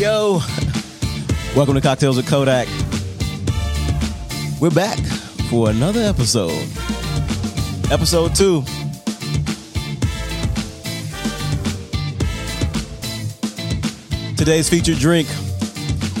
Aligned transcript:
Yo, 0.00 0.40
welcome 1.54 1.74
to 1.74 1.80
Cocktails 1.82 2.16
with 2.16 2.26
Kodak. 2.26 2.66
We're 4.58 4.70
back 4.70 4.98
for 5.50 5.68
another 5.68 6.00
episode. 6.00 6.66
Episode 7.92 8.34
two. 8.34 8.62
Today's 14.38 14.70
featured 14.70 14.96
drink. 14.96 15.28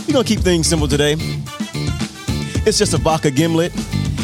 We're 0.06 0.12
gonna 0.12 0.24
keep 0.24 0.40
things 0.40 0.66
simple 0.66 0.86
today. 0.86 1.16
It's 2.66 2.76
just 2.76 2.92
a 2.92 2.98
vodka 2.98 3.30
gimlet, 3.30 3.74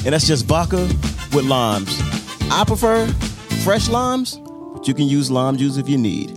and 0.04 0.12
that's 0.12 0.26
just 0.26 0.44
vodka 0.44 0.86
with 1.32 1.46
limes. 1.46 1.98
I 2.50 2.62
prefer 2.66 3.06
fresh 3.64 3.88
limes, 3.88 4.38
but 4.74 4.86
you 4.86 4.92
can 4.92 5.06
use 5.06 5.30
lime 5.30 5.56
juice 5.56 5.78
if 5.78 5.88
you 5.88 5.96
need. 5.96 6.36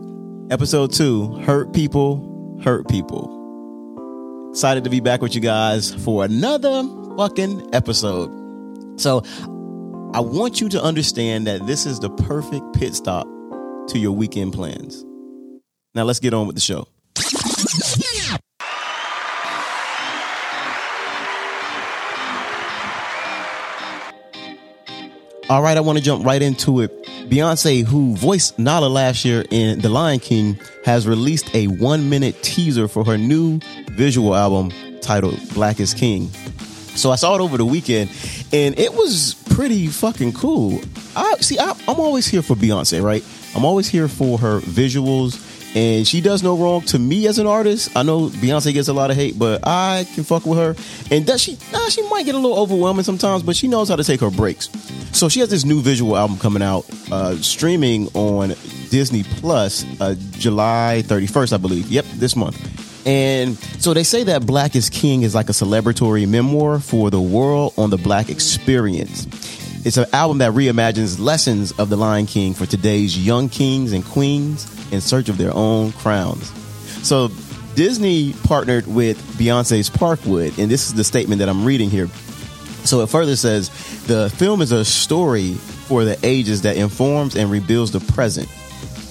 Episode 0.51 0.93
two 0.93 1.35
Hurt 1.39 1.73
People, 1.73 2.28
Hurt 2.63 2.87
People. 2.87 4.49
Excited 4.51 4.83
to 4.83 4.89
be 4.89 4.99
back 4.99 5.21
with 5.21 5.35
you 5.35 5.41
guys 5.41 5.93
for 5.93 6.25
another 6.25 6.83
fucking 7.17 7.73
episode. 7.73 8.29
So, 8.99 9.23
I 10.13 10.21
want 10.21 10.59
you 10.59 10.69
to 10.69 10.83
understand 10.83 11.47
that 11.47 11.67
this 11.67 11.85
is 11.85 11.99
the 11.99 12.09
perfect 12.09 12.73
pit 12.73 12.95
stop 12.95 13.27
to 13.89 13.99
your 13.99 14.11
weekend 14.11 14.53
plans. 14.53 15.05
Now, 15.93 16.03
let's 16.03 16.19
get 16.19 16.33
on 16.33 16.47
with 16.47 16.55
the 16.55 16.61
show. 16.61 16.87
All 25.49 25.63
right, 25.63 25.77
I 25.77 25.79
want 25.79 25.97
to 25.97 26.03
jump 26.03 26.25
right 26.25 26.41
into 26.41 26.81
it. 26.81 26.98
Beyonce, 27.29 27.85
who 27.85 28.15
voiced 28.15 28.57
Nala 28.57 28.87
last 28.87 29.23
year 29.23 29.45
in 29.51 29.79
The 29.81 29.89
Lion 29.89 30.19
King, 30.19 30.59
has 30.83 31.07
released 31.07 31.53
a 31.53 31.67
one 31.67 32.09
minute 32.09 32.41
teaser 32.41 32.87
for 32.87 33.05
her 33.05 33.19
new 33.19 33.59
visual 33.91 34.35
album 34.35 34.71
titled 35.01 35.39
Black 35.53 35.79
is 35.79 35.93
King. 35.93 36.29
So 36.95 37.11
I 37.11 37.15
saw 37.15 37.35
it 37.35 37.41
over 37.41 37.55
the 37.55 37.65
weekend 37.65 38.09
and 38.51 38.77
it 38.79 38.95
was 38.95 39.35
pretty 39.51 39.87
fucking 39.87 40.33
cool. 40.33 40.81
I 41.15 41.35
see, 41.35 41.59
I, 41.59 41.75
I'm 41.87 41.99
always 41.99 42.25
here 42.25 42.41
for 42.41 42.55
Beyonce, 42.55 43.01
right? 43.03 43.23
I'm 43.55 43.63
always 43.63 43.87
here 43.87 44.07
for 44.07 44.39
her 44.39 44.59
visuals 44.61 45.45
and 45.75 46.07
she 46.07 46.21
does 46.21 46.41
no 46.41 46.57
wrong 46.57 46.81
to 46.81 46.97
me 46.97 47.27
as 47.27 47.37
an 47.37 47.45
artist. 47.45 47.95
I 47.95 48.01
know 48.01 48.29
Beyonce 48.29 48.73
gets 48.73 48.87
a 48.87 48.93
lot 48.93 49.11
of 49.11 49.17
hate, 49.17 49.37
but 49.37 49.61
I 49.67 50.07
can 50.15 50.23
fuck 50.23 50.47
with 50.47 50.57
her. 50.57 50.75
And 51.15 51.27
does 51.27 51.43
she? 51.43 51.59
Nah, 51.71 51.89
she 51.89 52.01
might 52.09 52.25
get 52.25 52.33
a 52.33 52.39
little 52.39 52.57
overwhelming 52.57 53.03
sometimes, 53.03 53.43
but 53.43 53.55
she 53.55 53.67
knows 53.67 53.89
how 53.89 53.95
to 53.95 54.03
take 54.03 54.19
her 54.21 54.31
breaks. 54.31 54.67
So 55.11 55.27
she 55.29 55.39
has 55.41 55.49
this 55.49 55.65
new 55.65 55.81
visual 55.81 56.15
album 56.15 56.37
coming 56.37 56.61
out, 56.61 56.85
uh, 57.11 57.35
streaming 57.37 58.07
on 58.13 58.49
Disney 58.89 59.23
Plus, 59.23 59.85
uh, 59.99 60.15
July 60.31 61.03
31st, 61.05 61.53
I 61.53 61.57
believe. 61.57 61.87
Yep, 61.87 62.05
this 62.15 62.35
month. 62.35 62.57
And 63.05 63.57
so 63.79 63.93
they 63.93 64.03
say 64.03 64.23
that 64.25 64.45
Black 64.45 64.75
is 64.75 64.89
King 64.89 65.23
is 65.23 65.33
like 65.33 65.49
a 65.49 65.53
celebratory 65.53 66.27
memoir 66.27 66.79
for 66.79 67.09
the 67.09 67.21
world 67.21 67.73
on 67.77 67.89
the 67.89 67.97
black 67.97 68.29
experience. 68.29 69.25
It's 69.85 69.97
an 69.97 70.07
album 70.11 70.39
that 70.39 70.51
reimagines 70.51 71.19
lessons 71.19 71.71
of 71.79 71.89
the 71.89 71.95
Lion 71.95 72.25
King 72.25 72.53
for 72.53 72.65
today's 72.65 73.17
young 73.17 73.47
kings 73.47 73.93
and 73.93 74.03
queens 74.03 74.67
in 74.91 74.99
search 74.99 75.29
of 75.29 75.37
their 75.37 75.55
own 75.55 75.93
crowns. 75.93 76.51
So 77.07 77.29
Disney 77.75 78.33
partnered 78.43 78.87
with 78.87 79.17
Beyonce's 79.37 79.89
Parkwood, 79.89 80.57
and 80.57 80.69
this 80.69 80.87
is 80.87 80.95
the 80.95 81.03
statement 81.05 81.39
that 81.39 81.47
I'm 81.47 81.63
reading 81.63 81.89
here. 81.89 82.09
So 82.85 83.01
it 83.01 83.09
further 83.09 83.35
says 83.35 83.69
the 84.07 84.29
film 84.29 84.61
is 84.61 84.71
a 84.71 84.83
story 84.83 85.53
for 85.53 86.05
the 86.05 86.17
ages 86.23 86.63
that 86.63 86.77
informs 86.77 87.35
and 87.35 87.51
rebuilds 87.51 87.91
the 87.91 87.99
present. 87.99 88.47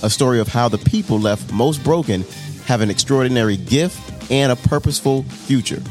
A 0.02 0.10
story 0.10 0.40
of 0.40 0.48
how 0.48 0.68
the 0.68 0.78
people 0.78 1.18
left 1.18 1.52
most 1.52 1.82
broken 1.84 2.24
have 2.66 2.80
an 2.80 2.90
extraordinary 2.90 3.56
gift 3.56 4.30
and 4.30 4.52
a 4.52 4.56
purposeful 4.56 5.22
future. 5.22 5.82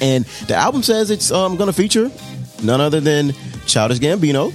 And 0.00 0.24
the 0.46 0.54
album 0.54 0.82
says 0.82 1.10
it's 1.10 1.30
um, 1.30 1.56
going 1.56 1.68
to 1.68 1.72
feature 1.72 2.10
none 2.62 2.80
other 2.80 3.00
than 3.00 3.32
Childish 3.66 3.98
Gambino, 3.98 4.52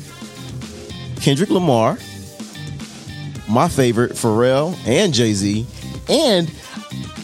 Kendrick 1.22 1.50
Lamar, 1.50 1.98
my 3.48 3.68
favorite, 3.68 4.14
Pharrell 4.14 4.76
and 4.88 5.14
Jay 5.14 5.34
Z, 5.34 5.66
and 6.10 6.48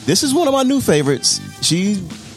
this 0.05 0.23
is 0.23 0.33
one 0.33 0.47
of 0.47 0.53
my 0.53 0.63
new 0.63 0.81
favorites. 0.81 1.39
She 1.61 1.95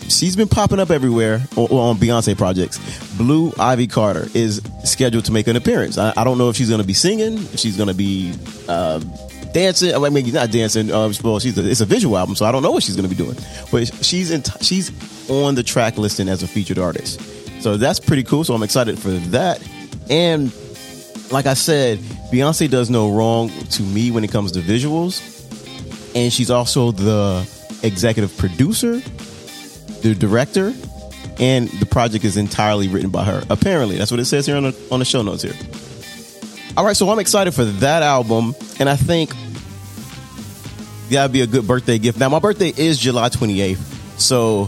she's 0.09 0.37
been 0.37 0.49
popping 0.49 0.81
up 0.81 0.91
everywhere 0.91 1.43
on, 1.57 1.67
on 1.67 1.97
Beyonce 1.97 2.37
projects. 2.37 2.79
Blue 3.17 3.53
Ivy 3.59 3.87
Carter 3.87 4.29
is 4.35 4.61
scheduled 4.85 5.25
to 5.27 5.33
make 5.33 5.47
an 5.47 5.57
appearance. 5.57 5.99
I, 5.99 6.13
I 6.17 6.25
don't 6.25 6.39
know 6.39 6.49
if 6.49 6.57
she's 6.57 6.69
going 6.69 6.81
to 6.81 6.87
be 6.87 6.95
singing, 6.95 7.35
if 7.35 7.59
she's 7.59 7.77
going 7.77 7.89
to 7.89 7.95
be 7.95 8.35
uh, 8.69 9.01
dancing. 9.53 9.95
I 9.95 10.09
mean, 10.09 10.33
not 10.33 10.51
dancing. 10.51 10.91
Uh, 10.91 11.13
well, 11.23 11.39
she's 11.39 11.57
a, 11.59 11.69
it's 11.69 11.81
a 11.81 11.87
visual 11.87 12.17
album, 12.19 12.35
so 12.35 12.45
I 12.45 12.53
don't 12.53 12.63
know 12.63 12.73
what 12.73 12.83
she's 12.83 12.97
going 12.97 13.09
to 13.09 13.15
be 13.15 13.23
doing. 13.23 13.37
But 13.71 14.05
she's 14.05 14.31
in, 14.31 14.43
she's 14.61 14.91
on 15.31 15.55
the 15.55 15.63
track 15.63 15.97
listing 15.97 16.29
as 16.29 16.43
a 16.43 16.49
featured 16.49 16.79
artist. 16.79 17.21
So 17.63 17.77
that's 17.77 18.01
pretty 18.01 18.25
cool. 18.25 18.45
So 18.45 18.55
I'm 18.55 18.63
excited 18.63 18.99
for 18.99 19.11
that. 19.11 19.67
And 20.11 20.53
like 21.31 21.47
I 21.47 21.55
said, 21.55 21.99
Beyonce 22.31 22.69
does 22.69 22.91
no 22.91 23.11
wrong 23.11 23.49
to 23.49 23.83
me 23.83 24.11
when 24.11 24.25
it 24.25 24.31
comes 24.31 24.53
to 24.53 24.61
visuals. 24.61 25.23
And 26.15 26.33
she's 26.33 26.51
also 26.51 26.93
the 26.93 27.49
executive 27.83 28.37
producer, 28.37 29.01
the 30.09 30.15
director, 30.15 30.73
and 31.39 31.69
the 31.69 31.87
project 31.87 32.25
is 32.25 32.37
entirely 32.37 32.89
written 32.89 33.11
by 33.11 33.25
her. 33.25 33.43
Apparently, 33.49 33.97
that's 33.97 34.11
what 34.11 34.21
it 34.21 34.27
says 34.27 34.47
here 34.47 34.57
on 34.57 34.65
the, 34.65 34.89
on 34.91 34.99
the 34.99 35.05
show 35.05 35.23
notes 35.23 35.43
here. 35.43 35.55
All 36.77 36.85
right, 36.85 36.97
so 36.97 37.09
I'm 37.09 37.19
excited 37.19 37.55
for 37.55 37.65
that 37.65 38.03
album, 38.03 38.55
and 38.79 38.89
I 38.89 38.97
think 38.97 39.35
that'd 41.09 41.33
be 41.33 41.41
a 41.41 41.47
good 41.47 41.67
birthday 41.67 41.99
gift. 41.99 42.19
Now, 42.19 42.29
my 42.29 42.39
birthday 42.39 42.73
is 42.77 42.99
July 42.99 43.29
28th, 43.29 44.21
so 44.21 44.67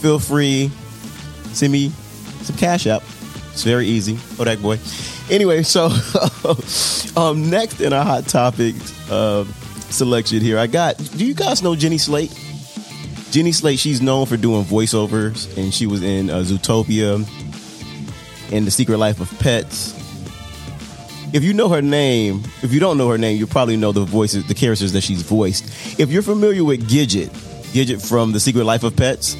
feel 0.00 0.18
free 0.18 0.70
send 1.52 1.72
me 1.72 1.88
some 2.42 2.56
cash 2.56 2.86
app. 2.86 3.02
It's 3.52 3.62
very 3.62 3.86
easy. 3.86 4.18
Kodak 4.36 4.60
boy. 4.60 4.78
Anyway, 5.30 5.62
so 5.62 5.86
um, 7.20 7.50
next 7.50 7.80
in 7.80 7.92
our 7.92 8.04
hot 8.04 8.26
topic 8.26 8.74
uh, 9.10 9.44
selection 9.90 10.40
here, 10.40 10.58
I 10.58 10.66
got. 10.66 10.98
Do 10.98 11.26
you 11.26 11.34
guys 11.34 11.62
know 11.62 11.74
Jenny 11.74 11.98
Slate? 11.98 12.45
Jenny 13.36 13.52
Slate, 13.52 13.78
she's 13.78 14.00
known 14.00 14.24
for 14.24 14.38
doing 14.38 14.64
voiceovers, 14.64 15.54
and 15.58 15.74
she 15.74 15.86
was 15.86 16.02
in 16.02 16.30
uh, 16.30 16.36
Zootopia 16.36 17.16
and 18.50 18.66
The 18.66 18.70
Secret 18.70 18.96
Life 18.96 19.20
of 19.20 19.30
Pets. 19.38 19.92
If 21.34 21.44
you 21.44 21.52
know 21.52 21.68
her 21.68 21.82
name, 21.82 22.44
if 22.62 22.72
you 22.72 22.80
don't 22.80 22.96
know 22.96 23.10
her 23.10 23.18
name, 23.18 23.36
you 23.36 23.46
probably 23.46 23.76
know 23.76 23.92
the 23.92 24.06
voices, 24.06 24.46
the 24.48 24.54
characters 24.54 24.94
that 24.94 25.02
she's 25.02 25.20
voiced. 25.20 26.00
If 26.00 26.10
you're 26.10 26.22
familiar 26.22 26.64
with 26.64 26.88
Gidget, 26.88 27.28
Gidget 27.74 28.08
from 28.08 28.32
The 28.32 28.40
Secret 28.40 28.64
Life 28.64 28.84
of 28.84 28.96
Pets, 28.96 29.36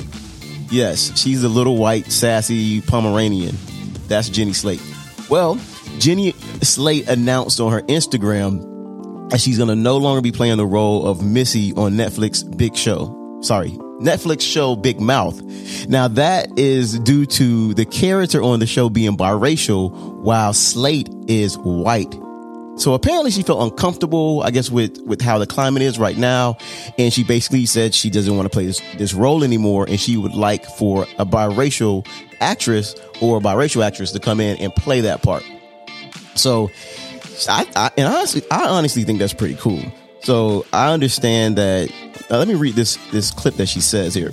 yes, 0.70 1.18
she's 1.18 1.42
a 1.42 1.48
little 1.48 1.78
white, 1.78 2.12
sassy 2.12 2.82
Pomeranian. 2.82 3.56
That's 4.08 4.28
Jenny 4.28 4.52
Slate. 4.52 4.82
Well, 5.30 5.58
Jenny 5.96 6.32
Slate 6.60 7.08
announced 7.08 7.60
on 7.60 7.72
her 7.72 7.80
Instagram 7.80 9.30
that 9.30 9.40
she's 9.40 9.56
going 9.56 9.70
to 9.70 9.74
no 9.74 9.96
longer 9.96 10.20
be 10.20 10.32
playing 10.32 10.58
the 10.58 10.66
role 10.66 11.06
of 11.06 11.24
Missy 11.24 11.72
on 11.72 11.92
Netflix 11.92 12.44
Big 12.58 12.76
Show. 12.76 13.40
Sorry, 13.40 13.78
Netflix 14.00 14.42
show 14.42 14.76
Big 14.76 15.00
Mouth. 15.00 15.40
Now 15.88 16.08
that 16.08 16.58
is 16.58 16.98
due 17.00 17.26
to 17.26 17.74
the 17.74 17.84
character 17.84 18.42
on 18.42 18.60
the 18.60 18.66
show 18.66 18.90
being 18.90 19.16
biracial 19.16 19.90
while 20.20 20.52
Slate 20.52 21.08
is 21.28 21.56
white. 21.58 22.14
So 22.76 22.92
apparently 22.92 23.30
she 23.30 23.42
felt 23.42 23.72
uncomfortable, 23.72 24.42
I 24.42 24.50
guess, 24.50 24.70
with, 24.70 25.00
with 25.06 25.22
how 25.22 25.38
the 25.38 25.46
climate 25.46 25.80
is 25.80 25.98
right 25.98 26.16
now. 26.16 26.58
And 26.98 27.10
she 27.10 27.24
basically 27.24 27.64
said 27.64 27.94
she 27.94 28.10
doesn't 28.10 28.36
want 28.36 28.44
to 28.44 28.50
play 28.50 28.66
this, 28.66 28.82
this 28.98 29.14
role 29.14 29.42
anymore. 29.42 29.86
And 29.88 29.98
she 29.98 30.18
would 30.18 30.34
like 30.34 30.66
for 30.66 31.04
a 31.18 31.24
biracial 31.24 32.06
actress 32.40 32.94
or 33.22 33.38
a 33.38 33.40
biracial 33.40 33.82
actress 33.82 34.12
to 34.12 34.20
come 34.20 34.40
in 34.40 34.58
and 34.58 34.74
play 34.74 35.00
that 35.02 35.22
part. 35.22 35.42
So 36.34 36.70
I, 37.48 37.66
I 37.74 37.90
and 37.96 38.06
honestly, 38.06 38.42
I 38.50 38.69
honestly 38.69 39.04
think 39.04 39.20
that's 39.20 39.32
pretty 39.32 39.56
cool. 39.56 39.81
So 40.20 40.66
I 40.72 40.92
understand 40.92 41.56
that. 41.56 41.90
Uh, 42.28 42.38
let 42.38 42.49
me 42.49 42.55
read 42.55 42.75
this 42.75 42.96
this 43.12 43.31
clip 43.31 43.55
that 43.55 43.67
she 43.67 43.81
says 43.81 44.14
here. 44.14 44.32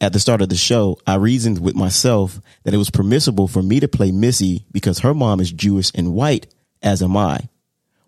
At 0.00 0.12
the 0.12 0.18
start 0.18 0.40
of 0.42 0.48
the 0.48 0.56
show, 0.56 0.98
I 1.06 1.14
reasoned 1.16 1.60
with 1.60 1.76
myself 1.76 2.40
that 2.64 2.74
it 2.74 2.78
was 2.78 2.90
permissible 2.90 3.46
for 3.46 3.62
me 3.62 3.78
to 3.80 3.88
play 3.88 4.10
Missy 4.10 4.64
because 4.72 5.00
her 5.00 5.14
mom 5.14 5.38
is 5.38 5.52
Jewish 5.52 5.92
and 5.94 6.14
white, 6.14 6.46
as 6.82 7.02
am 7.02 7.16
I. 7.16 7.48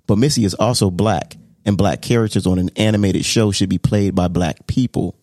But 0.07 0.19
Missy 0.19 0.45
is 0.45 0.55
also 0.55 0.91
black, 0.91 1.37
and 1.65 1.79
black 1.79 2.03
characters 2.03 2.47
on 2.47 2.59
an 2.59 2.71
animated 2.77 3.25
show 3.25 3.53
should 3.53 3.69
be 3.69 3.79
played 3.79 4.15
by 4.15 4.29
black 4.29 4.67
people. 4.67 5.17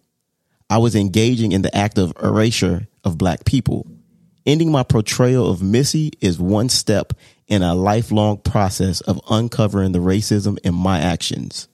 I 0.70 0.78
was 0.78 0.96
engaging 0.96 1.52
in 1.52 1.62
the 1.62 1.76
act 1.76 1.98
of 1.98 2.14
erasure 2.24 2.88
of 3.04 3.18
black 3.18 3.44
people. 3.44 3.86
Ending 4.46 4.72
my 4.72 4.84
portrayal 4.84 5.50
of 5.50 5.62
Missy 5.62 6.12
is 6.22 6.40
one 6.40 6.70
step 6.70 7.14
in 7.48 7.64
a 7.64 7.76
lifelong 7.76 8.38
process 8.38 9.02
of 9.02 9.20
uncovering 9.30 9.92
the 9.92 10.00
racism 10.00 10.58
in 10.64 10.74
my 10.74 11.00
actions. 11.00 11.68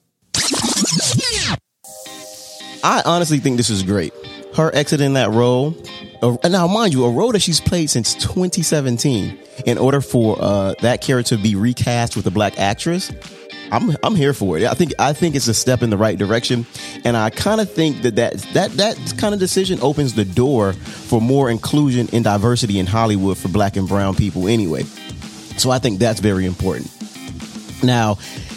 I 2.84 3.02
honestly 3.04 3.38
think 3.38 3.56
this 3.56 3.70
is 3.70 3.82
great. 3.82 4.12
Her 4.54 4.74
exiting 4.74 5.14
that 5.14 5.30
role. 5.30 5.76
and 6.22 6.52
now, 6.52 6.66
mind 6.66 6.92
you, 6.92 7.04
a 7.04 7.10
role 7.10 7.32
that 7.32 7.40
she's 7.40 7.60
played 7.60 7.90
since 7.90 8.14
2017. 8.14 9.38
In 9.66 9.76
order 9.76 10.00
for 10.00 10.36
uh, 10.40 10.74
that 10.82 11.00
character 11.02 11.36
to 11.36 11.42
be 11.42 11.56
recast 11.56 12.16
with 12.16 12.26
a 12.26 12.30
black 12.30 12.58
actress, 12.60 13.12
I'm 13.70 13.96
I'm 14.02 14.14
here 14.14 14.32
for 14.32 14.56
it. 14.56 14.64
I 14.64 14.74
think 14.74 14.92
I 14.98 15.12
think 15.12 15.34
it's 15.34 15.48
a 15.48 15.54
step 15.54 15.82
in 15.82 15.90
the 15.90 15.96
right 15.96 16.16
direction, 16.16 16.66
and 17.04 17.16
I 17.16 17.30
kind 17.30 17.60
of 17.60 17.70
think 17.70 18.02
that 18.02 18.16
that 18.16 18.34
that 18.54 18.70
that 18.72 19.14
kind 19.18 19.34
of 19.34 19.40
decision 19.40 19.78
opens 19.82 20.14
the 20.14 20.24
door 20.24 20.72
for 20.72 21.20
more 21.20 21.50
inclusion 21.50 22.08
and 22.12 22.24
diversity 22.24 22.78
in 22.78 22.86
Hollywood 22.86 23.36
for 23.36 23.48
Black 23.48 23.76
and 23.76 23.88
Brown 23.88 24.14
people. 24.14 24.46
Anyway, 24.48 24.84
so 25.56 25.70
I 25.70 25.78
think 25.78 25.98
that's 25.98 26.20
very 26.20 26.46
important. 26.46 26.90
Now, 27.82 28.14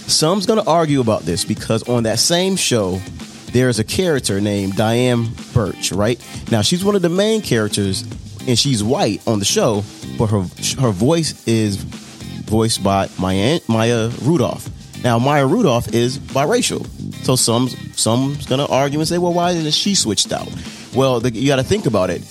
some's 0.08 0.46
going 0.46 0.60
to 0.64 0.70
argue 0.70 1.02
about 1.02 1.22
this 1.22 1.46
because 1.46 1.88
on 1.88 2.04
that 2.04 2.20
same 2.20 2.56
show, 2.56 3.00
there's 3.52 3.80
a 3.80 3.84
character 3.84 4.40
named 4.40 4.76
Diane 4.76 5.28
Birch, 5.54 5.92
right? 5.92 6.20
Now, 6.52 6.62
she's 6.62 6.84
one 6.84 6.96
of 6.96 7.02
the 7.02 7.10
main 7.10 7.42
characters 7.42 8.04
and 8.48 8.58
she's 8.58 8.84
white 8.84 9.26
on 9.28 9.40
the 9.40 9.46
show, 9.46 9.84
but 10.18 10.28
her 10.28 10.42
her 10.80 10.92
voice 10.92 11.46
is 11.48 11.78
voiced 11.78 12.84
by 12.84 13.10
Maya, 13.20 13.60
Maya 13.68 14.10
Rudolph. 14.22 14.70
Now, 15.04 15.20
Maya 15.20 15.46
Rudolph 15.46 15.94
is 15.94 16.18
biracial. 16.18 16.86
So 17.24 17.36
some 17.36 17.68
some's 17.96 18.46
going 18.48 18.66
to 18.66 18.72
argue 18.72 19.00
and 19.00 19.08
say, 19.08 19.18
well, 19.18 19.34
why 19.34 19.52
isn't 19.52 19.74
she 19.74 19.96
switched 19.96 20.32
out? 20.32 20.50
Well, 20.96 21.20
the, 21.20 21.32
you 21.32 21.48
got 21.48 21.58
to 21.58 21.64
think 21.64 21.86
about 21.86 22.10
it. 22.10 22.24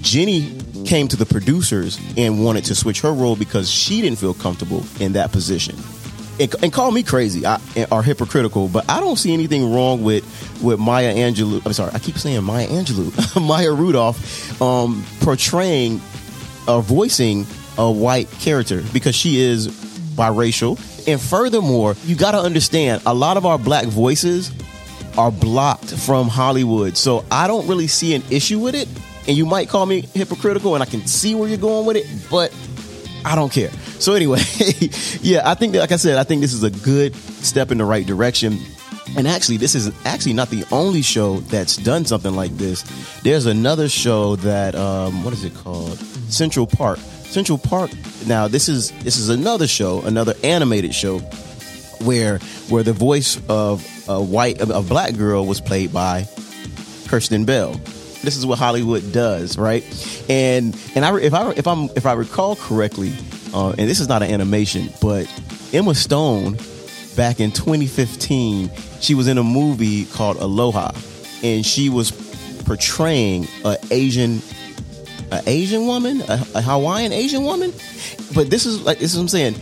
Jenny 0.00 0.58
came 0.84 1.06
to 1.08 1.16
the 1.16 1.26
producers 1.26 1.98
and 2.16 2.44
wanted 2.44 2.64
to 2.64 2.74
switch 2.74 3.00
her 3.02 3.12
role 3.12 3.36
because 3.36 3.70
she 3.70 4.00
didn't 4.00 4.18
feel 4.18 4.34
comfortable 4.34 4.84
in 4.98 5.12
that 5.12 5.30
position 5.30 5.76
and, 6.40 6.54
and 6.62 6.72
call 6.72 6.90
me 6.90 7.02
crazy 7.02 7.46
I, 7.46 7.60
or 7.90 8.02
hypocritical, 8.02 8.68
but 8.68 8.88
I 8.88 9.00
don't 9.00 9.16
see 9.16 9.32
anything 9.32 9.72
wrong 9.72 10.02
with 10.02 10.24
with 10.62 10.78
Maya 10.78 11.14
Angelou. 11.14 11.64
I'm 11.64 11.72
sorry, 11.72 11.92
I 11.94 11.98
keep 11.98 12.18
saying 12.18 12.42
Maya 12.44 12.66
Angelou, 12.68 13.46
Maya 13.46 13.72
Rudolph, 13.72 14.60
um, 14.62 15.04
portraying 15.20 16.00
or 16.68 16.82
voicing 16.82 17.46
a 17.78 17.90
white 17.90 18.30
character 18.32 18.82
because 18.92 19.14
she 19.14 19.40
is 19.40 19.68
biracial. 20.16 20.78
And 21.08 21.20
furthermore, 21.20 21.96
you 22.04 22.14
got 22.14 22.32
to 22.32 22.38
understand 22.38 23.02
a 23.06 23.14
lot 23.14 23.36
of 23.36 23.44
our 23.44 23.58
black 23.58 23.86
voices 23.86 24.52
are 25.18 25.32
blocked 25.32 25.92
from 25.92 26.28
Hollywood. 26.28 26.96
So 26.96 27.24
I 27.30 27.46
don't 27.48 27.66
really 27.66 27.88
see 27.88 28.14
an 28.14 28.22
issue 28.30 28.60
with 28.60 28.74
it. 28.74 28.88
And 29.26 29.36
you 29.36 29.46
might 29.46 29.68
call 29.68 29.86
me 29.86 30.02
hypocritical, 30.14 30.74
and 30.74 30.82
I 30.82 30.86
can 30.86 31.06
see 31.06 31.36
where 31.36 31.48
you're 31.48 31.58
going 31.58 31.86
with 31.86 31.96
it, 31.96 32.06
but 32.28 32.52
I 33.24 33.36
don't 33.36 33.52
care. 33.52 33.70
So 34.02 34.14
anyway, 34.14 34.40
yeah, 35.20 35.48
I 35.48 35.54
think 35.54 35.76
like 35.76 35.92
I 35.92 35.96
said, 35.96 36.18
I 36.18 36.24
think 36.24 36.40
this 36.40 36.52
is 36.52 36.64
a 36.64 36.70
good 36.70 37.14
step 37.14 37.70
in 37.70 37.78
the 37.78 37.84
right 37.84 38.04
direction. 38.04 38.58
And 39.16 39.28
actually, 39.28 39.58
this 39.58 39.76
is 39.76 39.92
actually 40.04 40.32
not 40.32 40.50
the 40.50 40.64
only 40.72 41.02
show 41.02 41.36
that's 41.36 41.76
done 41.76 42.04
something 42.04 42.34
like 42.34 42.50
this. 42.56 42.82
There's 43.22 43.46
another 43.46 43.88
show 43.88 44.34
that 44.36 44.74
um, 44.74 45.22
what 45.22 45.32
is 45.32 45.44
it 45.44 45.54
called? 45.54 45.98
Central 46.28 46.66
Park. 46.66 46.98
Central 46.98 47.58
Park. 47.58 47.92
Now, 48.26 48.48
this 48.48 48.68
is 48.68 48.90
this 49.04 49.18
is 49.18 49.28
another 49.28 49.68
show, 49.68 50.02
another 50.02 50.34
animated 50.42 50.96
show 50.96 51.20
where 52.00 52.40
where 52.70 52.82
the 52.82 52.92
voice 52.92 53.40
of 53.48 53.86
a 54.08 54.20
white 54.20 54.60
a 54.60 54.82
black 54.82 55.16
girl 55.16 55.46
was 55.46 55.60
played 55.60 55.92
by 55.92 56.26
Kristen 57.06 57.44
Bell. 57.44 57.74
This 58.24 58.36
is 58.36 58.44
what 58.44 58.58
Hollywood 58.58 59.12
does, 59.12 59.56
right? 59.56 59.84
And 60.28 60.76
and 60.96 61.04
I 61.04 61.16
if 61.20 61.34
I 61.34 61.52
if 61.52 61.68
I'm 61.68 61.84
if 61.94 62.04
I 62.04 62.14
recall 62.14 62.56
correctly, 62.56 63.12
uh, 63.54 63.70
and 63.70 63.88
this 63.88 64.00
is 64.00 64.08
not 64.08 64.22
an 64.22 64.30
animation, 64.30 64.88
but 65.00 65.26
Emma 65.72 65.94
Stone 65.94 66.58
back 67.16 67.40
in 67.40 67.50
2015, 67.52 68.70
she 69.00 69.14
was 69.14 69.28
in 69.28 69.38
a 69.38 69.42
movie 69.42 70.06
called 70.06 70.36
Aloha, 70.38 70.92
and 71.42 71.64
she 71.64 71.88
was 71.88 72.10
portraying 72.64 73.46
a 73.64 73.76
Asian, 73.90 74.40
a 75.30 75.42
Asian 75.46 75.86
woman, 75.86 76.22
a, 76.22 76.44
a 76.54 76.62
Hawaiian 76.62 77.12
Asian 77.12 77.44
woman. 77.44 77.72
But 78.34 78.50
this 78.50 78.66
is 78.66 78.82
like 78.82 78.98
this 78.98 79.12
is 79.12 79.18
what 79.18 79.22
I'm 79.22 79.28
saying. 79.28 79.54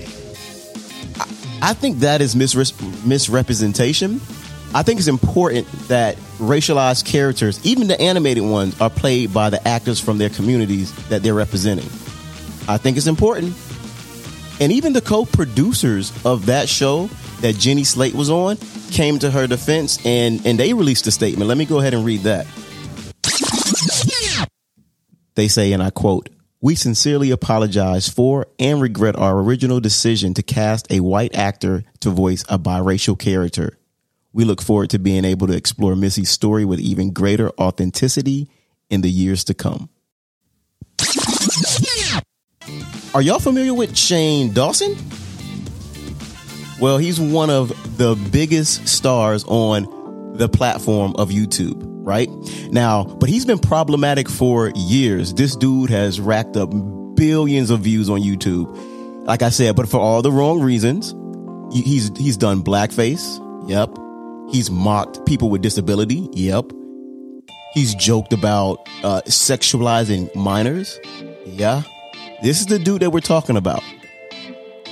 I, 1.18 1.70
I 1.70 1.74
think 1.74 1.98
that 2.00 2.20
is 2.20 2.34
misre- 2.34 3.04
misrepresentation 3.04 4.20
I 4.72 4.84
think 4.84 5.00
it's 5.00 5.08
important 5.08 5.66
that 5.88 6.16
racialized 6.38 7.04
characters, 7.04 7.58
even 7.66 7.88
the 7.88 8.00
animated 8.00 8.44
ones, 8.44 8.80
are 8.80 8.88
played 8.88 9.34
by 9.34 9.50
the 9.50 9.66
actors 9.66 9.98
from 9.98 10.18
their 10.18 10.30
communities 10.30 10.92
that 11.08 11.24
they're 11.24 11.34
representing. 11.34 11.86
I 12.68 12.76
think 12.76 12.96
it's 12.96 13.08
important. 13.08 13.56
And 14.60 14.70
even 14.72 14.92
the 14.92 15.00
co 15.00 15.24
producers 15.24 16.12
of 16.24 16.46
that 16.46 16.68
show 16.68 17.08
that 17.40 17.56
Jenny 17.56 17.84
Slate 17.84 18.14
was 18.14 18.28
on 18.30 18.58
came 18.90 19.18
to 19.20 19.30
her 19.30 19.46
defense 19.46 20.04
and, 20.04 20.44
and 20.46 20.58
they 20.58 20.74
released 20.74 21.06
a 21.06 21.10
statement. 21.10 21.48
Let 21.48 21.56
me 21.56 21.64
go 21.64 21.80
ahead 21.80 21.94
and 21.94 22.04
read 22.04 22.20
that. 22.20 22.46
They 25.34 25.48
say, 25.48 25.72
and 25.72 25.82
I 25.82 25.88
quote, 25.88 26.28
we 26.60 26.74
sincerely 26.74 27.30
apologize 27.30 28.06
for 28.06 28.46
and 28.58 28.82
regret 28.82 29.16
our 29.16 29.38
original 29.38 29.80
decision 29.80 30.34
to 30.34 30.42
cast 30.42 30.92
a 30.92 31.00
white 31.00 31.34
actor 31.34 31.84
to 32.00 32.10
voice 32.10 32.44
a 32.50 32.58
biracial 32.58 33.18
character. 33.18 33.78
We 34.34 34.44
look 34.44 34.60
forward 34.60 34.90
to 34.90 34.98
being 34.98 35.24
able 35.24 35.46
to 35.46 35.56
explore 35.56 35.96
Missy's 35.96 36.28
story 36.28 36.66
with 36.66 36.78
even 36.78 37.12
greater 37.12 37.50
authenticity 37.58 38.50
in 38.90 39.00
the 39.00 39.10
years 39.10 39.44
to 39.44 39.54
come. 39.54 39.88
Are 43.12 43.22
y'all 43.22 43.40
familiar 43.40 43.74
with 43.74 43.96
Shane 43.96 44.52
Dawson? 44.52 44.96
Well, 46.80 46.96
he's 46.96 47.18
one 47.18 47.50
of 47.50 47.68
the 47.98 48.14
biggest 48.30 48.86
stars 48.86 49.42
on 49.48 50.36
the 50.36 50.48
platform 50.48 51.16
of 51.16 51.30
YouTube, 51.30 51.76
right? 51.82 52.28
Now, 52.70 53.02
but 53.02 53.28
he's 53.28 53.44
been 53.44 53.58
problematic 53.58 54.28
for 54.28 54.70
years. 54.76 55.34
This 55.34 55.56
dude 55.56 55.90
has 55.90 56.20
racked 56.20 56.56
up 56.56 56.70
billions 57.16 57.70
of 57.70 57.80
views 57.80 58.08
on 58.08 58.20
YouTube. 58.20 59.26
Like 59.26 59.42
I 59.42 59.48
said, 59.48 59.74
but 59.74 59.88
for 59.88 59.98
all 59.98 60.22
the 60.22 60.30
wrong 60.30 60.60
reasons. 60.60 61.12
He's 61.72 62.16
he's 62.16 62.36
done 62.36 62.62
blackface. 62.62 63.38
Yep. 63.68 63.98
He's 64.52 64.70
mocked 64.70 65.26
people 65.26 65.50
with 65.50 65.62
disability. 65.62 66.28
Yep. 66.32 66.72
He's 67.74 67.94
joked 67.96 68.32
about 68.32 68.88
uh, 69.02 69.22
sexualizing 69.26 70.34
minors. 70.34 70.98
Yeah. 71.44 71.82
This 72.42 72.60
is 72.60 72.66
the 72.66 72.78
dude 72.78 73.02
that 73.02 73.10
we're 73.10 73.20
talking 73.20 73.56
about. 73.56 73.82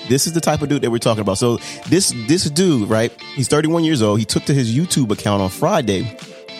This 0.09 0.27
is 0.27 0.33
the 0.33 0.41
type 0.41 0.63
of 0.63 0.69
dude 0.69 0.83
that 0.83 0.91
we're 0.91 0.99
talking 0.99 1.21
about. 1.21 1.39
So 1.39 1.57
this 1.89 2.13
this 2.27 2.49
dude, 2.51 2.89
right? 2.89 3.13
He's 3.35 3.49
31 3.49 3.85
years 3.85 4.03
old. 4.03 4.19
He 4.19 4.25
took 4.25 4.45
to 4.45 4.55
his 4.55 4.75
YouTube 4.75 5.11
account 5.11 5.43
on 5.43 5.51
Friday. 5.51 6.17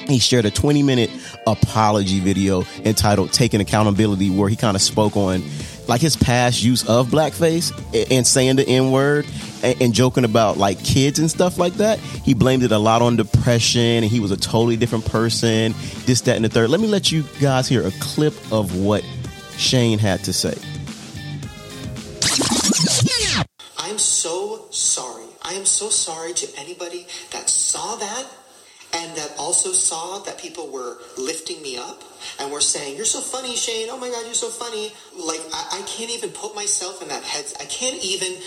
He 0.07 0.19
shared 0.19 0.47
a 0.47 0.51
20 0.51 0.83
minute 0.83 1.11
apology 1.47 2.21
video 2.21 2.65
entitled 2.85 3.33
Taking 3.33 3.61
Accountability, 3.61 4.31
where 4.31 4.49
he 4.49 4.57
kind 4.57 4.75
of 4.75 4.83
spoke 4.83 5.17
on 5.17 5.43
like 5.87 6.01
his 6.01 6.17
past 6.17 6.63
use 6.63 6.89
of 6.89 7.09
blackface 7.09 7.73
and 8.11 8.27
saying 8.27 8.57
the 8.57 8.67
N 8.67 8.91
word 8.91 9.27
and, 9.63 9.93
joking 9.93 10.25
about 10.25 10.57
like 10.57 10.83
kids 10.83 11.19
and 11.19 11.31
stuff 11.31 11.59
like 11.59 11.75
that. 11.75 11.99
He 11.99 12.33
blamed 12.33 12.63
it 12.63 12.73
a 12.73 12.79
lot 12.79 13.03
on 13.03 13.17
depression 13.17 13.81
and 13.81 14.07
he 14.07 14.21
was 14.21 14.31
a 14.31 14.37
totally 14.37 14.77
different 14.77 15.07
person, 15.07 15.75
this, 16.07 16.23
that, 16.23 16.37
and 16.37 16.45
the 16.45 16.49
third. 16.49 16.71
Let 16.71 16.81
me 16.81 16.89
let 16.89 17.11
you 17.11 17.25
guys 17.41 17.69
hear 17.69 17.87
a 17.87 17.91
clip 18.01 18.35
of 18.53 18.77
what 18.77 19.05
Shane 19.57 19.99
had 19.99 20.23
to 20.25 20.33
say. 20.33 20.57
I'm 23.99 24.03
so 24.03 24.67
sorry. 24.71 25.25
I 25.43 25.55
am 25.55 25.65
so 25.65 25.91
sorry 25.91 26.33
to 26.33 26.47
anybody 26.57 27.05
that 27.33 27.51
saw 27.51 27.97
that 27.97 28.27
and 28.95 29.17
that 29.17 29.35
also 29.37 29.73
saw 29.73 30.21
that 30.21 30.39
people 30.39 30.71
were 30.71 30.99
lifting 31.17 31.61
me 31.63 31.79
up 31.79 32.05
and 32.39 32.53
were 32.53 32.61
saying, 32.61 32.95
You're 32.95 33.05
so 33.05 33.21
funny, 33.21 33.57
Shane. 33.57 33.89
Oh 33.91 33.99
my 33.99 34.09
God, 34.09 34.25
you're 34.25 34.35
so 34.35 34.51
funny. 34.51 34.93
Like, 35.19 35.41
I, 35.53 35.81
I 35.81 35.83
can't 35.89 36.13
even 36.13 36.31
put 36.31 36.55
myself 36.55 37.03
in 37.03 37.09
that 37.09 37.25
head. 37.25 37.47
I 37.59 37.65
can't 37.65 38.01
even 38.05 38.41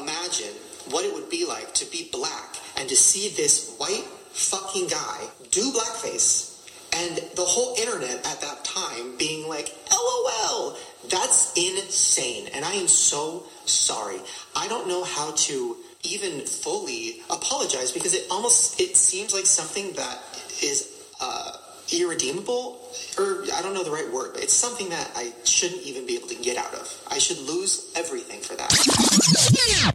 imagine 0.00 0.54
what 0.88 1.04
it 1.04 1.12
would 1.12 1.28
be 1.28 1.44
like 1.44 1.74
to 1.74 1.90
be 1.90 2.08
black 2.10 2.56
and 2.78 2.88
to 2.88 2.96
see 2.96 3.28
this 3.36 3.76
white 3.76 4.06
fucking 4.32 4.88
guy 4.88 5.26
do 5.50 5.72
blackface 5.72 6.55
and 6.96 7.16
the 7.34 7.42
whole 7.42 7.74
internet 7.76 8.26
at 8.26 8.40
that 8.40 8.64
time 8.64 9.16
being 9.18 9.48
like, 9.48 9.74
LOL, 9.90 10.76
that's 11.10 11.52
insane. 11.56 12.48
And 12.54 12.64
I 12.64 12.72
am 12.72 12.88
so 12.88 13.44
sorry. 13.66 14.18
I 14.54 14.66
don't 14.68 14.88
know 14.88 15.04
how 15.04 15.32
to 15.32 15.76
even 16.02 16.40
fully 16.40 17.20
apologize 17.30 17.92
because 17.92 18.14
it 18.14 18.26
almost 18.30 18.80
it 18.80 18.96
seems 18.96 19.34
like 19.34 19.44
something 19.44 19.92
that 19.94 20.18
is 20.62 21.04
uh, 21.20 21.52
irredeemable 21.92 22.80
or 23.18 23.44
I 23.54 23.60
don't 23.62 23.74
know 23.74 23.84
the 23.84 23.90
right 23.90 24.10
word, 24.10 24.32
but 24.34 24.42
it's 24.42 24.54
something 24.54 24.88
that 24.90 25.10
I 25.16 25.32
shouldn't 25.44 25.82
even 25.82 26.06
be 26.06 26.16
able 26.16 26.28
to 26.28 26.36
get 26.36 26.56
out 26.56 26.72
of. 26.74 27.04
I 27.10 27.18
should 27.18 27.38
lose 27.38 27.92
everything 27.94 28.40
for 28.40 28.54
that. 28.54 29.92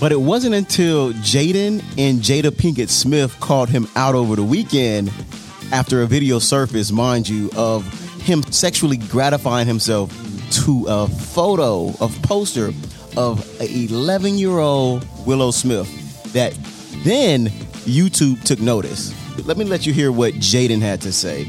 But 0.00 0.10
it 0.10 0.20
wasn't 0.20 0.56
until 0.56 1.12
Jaden 1.12 1.80
and 1.96 2.18
Jada 2.18 2.50
Pinkett 2.50 2.88
Smith 2.88 3.38
called 3.38 3.68
him 3.68 3.86
out 3.94 4.16
over 4.16 4.34
the 4.34 4.42
weekend 4.42 5.12
after 5.72 6.02
a 6.02 6.06
video 6.06 6.38
surfaced, 6.38 6.92
mind 6.92 7.28
you, 7.28 7.50
of 7.56 7.84
him 8.20 8.42
sexually 8.44 8.98
gratifying 8.98 9.66
himself 9.66 10.10
to 10.52 10.84
a 10.86 11.08
photo 11.08 11.88
of 11.98 12.16
poster 12.22 12.72
of 13.16 13.60
an 13.60 13.68
11 13.68 14.38
year 14.38 14.58
old 14.58 15.04
Willow 15.26 15.50
Smith 15.50 16.32
that 16.34 16.52
then 17.04 17.46
YouTube 17.86 18.42
took 18.44 18.60
notice. 18.60 19.12
Let 19.46 19.56
me 19.56 19.64
let 19.64 19.86
you 19.86 19.92
hear 19.92 20.12
what 20.12 20.34
Jaden 20.34 20.80
had 20.80 21.00
to 21.02 21.12
say. 21.12 21.46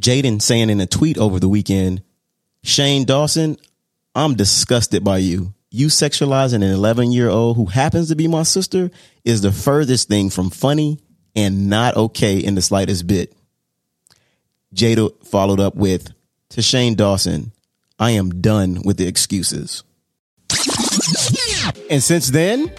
Jaden 0.00 0.40
saying 0.40 0.70
in 0.70 0.80
a 0.80 0.86
tweet 0.86 1.18
over 1.18 1.40
the 1.40 1.48
weekend, 1.48 2.02
Shane 2.62 3.04
Dawson, 3.04 3.56
I'm 4.14 4.34
disgusted 4.34 5.04
by 5.04 5.18
you. 5.18 5.52
you 5.70 5.88
sexualizing 5.88 6.56
an 6.56 6.62
11 6.62 7.12
year 7.12 7.28
old 7.28 7.56
who 7.56 7.66
happens 7.66 8.08
to 8.08 8.16
be 8.16 8.28
my 8.28 8.44
sister 8.44 8.90
is 9.24 9.42
the 9.42 9.52
furthest 9.52 10.08
thing 10.08 10.30
from 10.30 10.50
funny 10.50 11.00
and 11.36 11.68
not 11.68 11.96
okay 11.96 12.38
in 12.38 12.54
the 12.54 12.62
slightest 12.62 13.06
bit. 13.06 13.32
Jada 14.74 15.12
followed 15.24 15.60
up 15.60 15.76
with, 15.76 16.12
to 16.50 16.62
Shane 16.62 16.94
Dawson, 16.94 17.52
I 17.98 18.12
am 18.12 18.40
done 18.40 18.82
with 18.84 18.96
the 18.96 19.06
excuses. 19.06 19.84
And 21.90 22.02
since 22.02 22.28
then, 22.28 22.72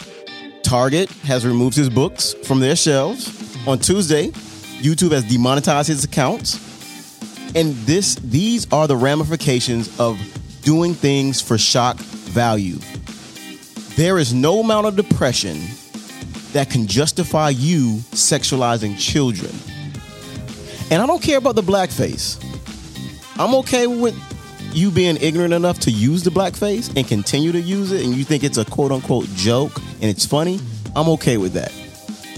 Target 0.63 1.09
has 1.23 1.45
removed 1.45 1.75
his 1.75 1.89
books 1.89 2.33
from 2.43 2.59
their 2.59 2.75
shelves. 2.75 3.31
On 3.67 3.79
Tuesday, 3.79 4.27
YouTube 4.81 5.11
has 5.11 5.23
demonetized 5.23 5.87
his 5.87 6.03
accounts. 6.03 6.65
And 7.55 7.73
this 7.85 8.15
these 8.15 8.71
are 8.71 8.87
the 8.87 8.97
ramifications 8.97 9.97
of 9.99 10.19
doing 10.61 10.93
things 10.93 11.41
for 11.41 11.57
shock 11.57 11.97
value. 11.97 12.77
There 13.95 14.19
is 14.19 14.33
no 14.33 14.59
amount 14.59 14.87
of 14.87 14.95
depression 14.95 15.57
that 16.53 16.69
can 16.69 16.87
justify 16.87 17.49
you 17.49 17.97
sexualizing 18.11 18.97
children. 18.99 19.51
And 20.89 21.01
I 21.01 21.05
don't 21.05 21.21
care 21.21 21.37
about 21.37 21.55
the 21.55 21.63
blackface. 21.63 22.43
I'm 23.39 23.53
okay 23.55 23.87
with 23.87 24.15
you 24.73 24.91
being 24.91 25.17
ignorant 25.17 25.53
enough 25.53 25.79
to 25.79 25.91
use 25.91 26.23
the 26.23 26.29
blackface 26.29 26.95
and 26.95 27.07
continue 27.07 27.51
to 27.51 27.59
use 27.59 27.91
it 27.91 28.05
and 28.05 28.15
you 28.15 28.23
think 28.23 28.43
it's 28.43 28.57
a 28.57 28.65
quote 28.65 28.91
unquote 28.91 29.25
joke 29.35 29.75
and 30.01 30.05
it's 30.05 30.25
funny. 30.25 30.59
I'm 30.95 31.09
okay 31.09 31.37
with 31.37 31.53
that. 31.53 31.73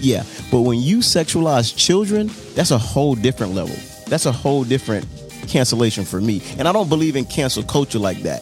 Yeah. 0.01 0.23
But 0.51 0.61
when 0.61 0.79
you 0.79 0.99
sexualize 0.99 1.75
children, 1.75 2.31
that's 2.55 2.71
a 2.71 2.77
whole 2.77 3.15
different 3.15 3.53
level. 3.53 3.75
That's 4.07 4.25
a 4.25 4.31
whole 4.31 4.63
different 4.63 5.05
cancellation 5.47 6.05
for 6.05 6.21
me. 6.21 6.41
And 6.57 6.67
I 6.67 6.71
don't 6.71 6.89
believe 6.89 7.15
in 7.15 7.25
cancel 7.25 7.63
culture 7.63 7.99
like 7.99 8.19
that. 8.23 8.41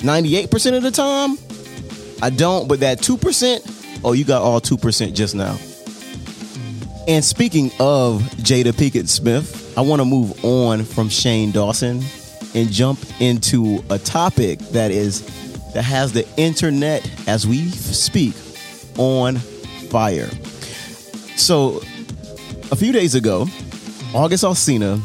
98% 0.00 0.76
of 0.76 0.82
the 0.82 0.90
time, 0.90 1.36
I 2.22 2.30
don't, 2.30 2.68
but 2.68 2.80
that 2.80 2.98
2%, 2.98 3.77
oh, 4.04 4.12
you 4.12 4.24
got 4.24 4.42
all 4.42 4.60
2% 4.60 5.14
just 5.14 5.34
now. 5.34 5.56
And 7.08 7.24
speaking 7.24 7.70
of 7.80 8.20
Jada 8.42 8.72
Pinkett 8.72 9.08
Smith, 9.08 9.76
I 9.78 9.80
want 9.80 10.00
to 10.00 10.04
move 10.04 10.44
on 10.44 10.84
from 10.84 11.08
Shane 11.08 11.52
Dawson 11.52 12.02
and 12.54 12.70
jump 12.70 12.98
into 13.20 13.82
a 13.90 13.98
topic 13.98 14.58
that 14.70 14.90
is 14.90 15.22
that 15.72 15.82
has 15.82 16.12
the 16.12 16.26
internet 16.36 17.08
as 17.28 17.46
we 17.46 17.68
speak 17.70 18.34
on 18.98 19.36
fire. 19.90 20.28
So, 21.36 21.78
a 22.70 22.76
few 22.76 22.92
days 22.92 23.14
ago, 23.14 23.46
August 24.14 24.44
Alsina 24.44 25.00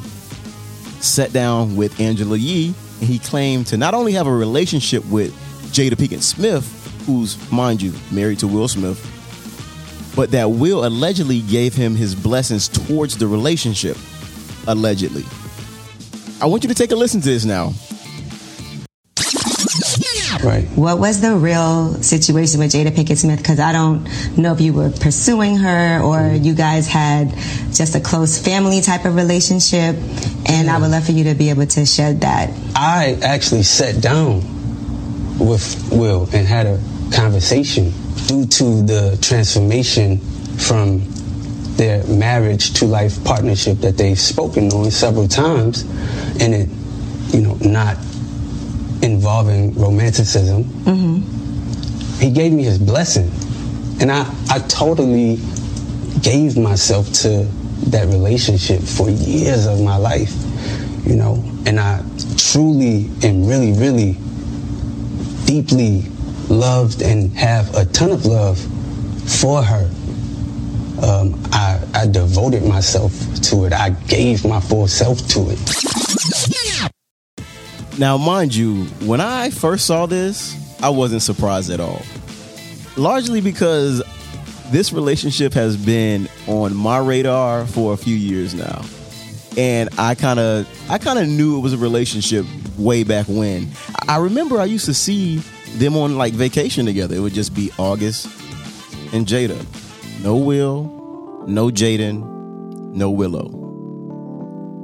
sat 1.01 1.31
down 1.31 1.75
with 1.75 2.00
Angela 2.00 2.38
Yee 2.38 2.73
and 3.00 3.09
he 3.09 3.19
claimed 3.19 3.67
to 3.67 3.77
not 3.77 3.93
only 3.93 4.13
have 4.13 4.27
a 4.27 4.33
relationship 4.33 5.05
with 5.05 5.33
Jada 5.71 5.91
Pinkett 5.93 6.21
Smith, 6.21 6.82
who's, 7.05 7.38
mind 7.51 7.81
you, 7.81 7.93
married 8.12 8.39
to 8.39 8.48
Will 8.48 8.67
Smith, 8.67 9.00
but 10.15 10.31
that 10.31 10.50
Will 10.50 10.86
allegedly 10.86 11.41
gave 11.41 11.74
him 11.74 11.95
his 11.95 12.15
blessings 12.15 12.67
towards 12.67 13.17
the 13.17 13.27
relationship. 13.27 13.98
Allegedly. 14.67 15.25
I 16.41 16.45
want 16.45 16.63
you 16.63 16.69
to 16.69 16.75
take 16.75 16.91
a 16.91 16.95
listen 16.95 17.22
to 17.22 17.29
this 17.29 17.45
now. 17.45 17.74
Right. 20.43 20.65
What 20.75 21.00
was 21.00 21.22
the 21.22 21.36
real 21.36 21.93
situation 22.03 22.60
with 22.60 22.74
Jada 22.74 22.89
Pinkett 22.89 23.17
Smith? 23.17 23.38
Because 23.38 23.62
I 23.62 23.72
don't 23.72 24.03
know 24.38 24.51
if 24.51 24.60
you 24.60 24.74
were 24.74 24.89
pursuing 24.89 25.55
her 25.55 26.01
or 26.01 26.17
mm-hmm. 26.17 26.43
you 26.43 26.53
guys 26.53 26.86
had 26.86 27.29
just 27.72 27.95
a 27.95 28.01
close 28.01 28.38
family 28.38 28.81
type 28.81 29.05
of 29.05 29.15
relationship. 29.15 29.95
And 30.45 30.69
I 30.69 30.79
would 30.79 30.91
love 30.91 31.05
for 31.05 31.13
you 31.13 31.24
to 31.25 31.33
be 31.33 31.50
able 31.50 31.65
to 31.67 31.86
shed 31.86 32.22
that. 32.22 32.50
I 32.75 33.17
actually 33.22 33.63
sat 33.63 34.01
down 34.01 34.41
with 35.43 35.89
Will 35.91 36.27
and 36.33 36.47
had 36.47 36.65
a 36.65 36.79
conversation 37.13 37.91
due 38.27 38.45
to 38.45 38.81
the 38.83 39.17
transformation 39.21 40.17
from 40.57 41.01
their 41.75 42.03
marriage 42.05 42.73
to 42.73 42.85
life 42.85 43.23
partnership 43.23 43.79
that 43.79 43.97
they've 43.97 44.19
spoken 44.19 44.71
on 44.71 44.89
several 44.91 45.27
times. 45.27 45.81
And 46.39 46.53
it 46.53 46.69
you 47.33 47.41
know 47.41 47.55
not 47.62 47.97
involving 49.01 49.73
romanticism. 49.75 50.63
Mm-hmm. 50.63 52.19
He 52.19 52.31
gave 52.31 52.53
me 52.53 52.63
his 52.63 52.77
blessing. 52.77 53.31
And 54.00 54.12
i 54.12 54.25
i 54.50 54.59
totally 54.59 55.39
gave 56.21 56.57
myself 56.57 57.12
to 57.12 57.43
that 57.89 58.07
relationship 58.07 58.81
for 58.81 59.09
years 59.09 59.65
of 59.65 59.81
my 59.81 59.97
life 59.97 60.31
you 61.05 61.15
know. 61.15 61.43
And 61.65 61.79
i 61.79 62.01
truly 62.38 63.09
and 63.23 63.47
really 63.47 63.73
really 63.73 64.17
deeply 65.62 66.01
loved 66.50 67.03
and 67.03 67.31
have 67.38 67.75
a 67.75 67.86
ton 67.86 68.10
of 68.10 68.25
love 68.25 68.57
for 69.39 69.62
her 69.62 69.88
um, 71.03 71.39
I, 71.51 71.79
I 71.93 72.07
devoted 72.07 72.63
myself 72.63 73.12
to 73.50 73.65
it. 73.65 73.74
I 73.74 73.89
gave 74.07 74.45
my 74.45 74.60
full 74.62 74.88
self 74.88 75.17
to 75.29 75.50
it. 75.50 75.60
Now, 78.00 78.17
mind 78.17 78.55
you, 78.55 78.86
when 79.05 79.19
I 79.19 79.50
first 79.50 79.86
saw 79.86 80.05
this, 80.05 80.55
I 80.81 80.89
wasn't 80.89 81.22
surprised 81.22 81.69
at 81.72 81.79
all. 81.79 82.01
Largely 82.95 83.41
because 83.41 84.01
this 84.72 84.93
relationship 84.93 85.53
has 85.53 85.75
been 85.75 86.29
on 86.48 86.74
my 86.74 87.00
radar 87.00 87.67
for 87.67 87.93
a 87.93 87.98
few 87.98 88.15
years 88.15 88.55
now. 88.55 88.83
And 89.57 89.89
I 89.98 90.15
kind 90.15 90.39
of 90.39 90.67
I 90.89 90.98
kind 91.00 91.19
of 91.19 91.27
knew 91.27 91.57
it 91.57 91.62
was 91.62 91.74
a 91.74 91.77
relationship 91.77 92.45
way 92.77 93.03
back 93.03 93.27
when. 93.27 93.70
I 94.08 94.18
remember 94.18 94.60
I 94.60 94.65
used 94.65 94.86
to 94.86 94.94
see 94.94 95.38
them 95.75 95.98
on 95.98 96.18
like 96.18 96.34
vacation 96.34 96.86
together. 96.86 97.15
It 97.15 97.20
would 97.20 97.34
just 97.34 97.53
be 97.53 97.72
August 97.77 98.25
and 99.13 99.25
Jada. 99.25 99.60
No 100.24 100.38
Will, 100.38 101.44
no 101.48 101.70
Jaden, 101.70 102.22
no 102.94 103.12
Willow. 103.12 103.60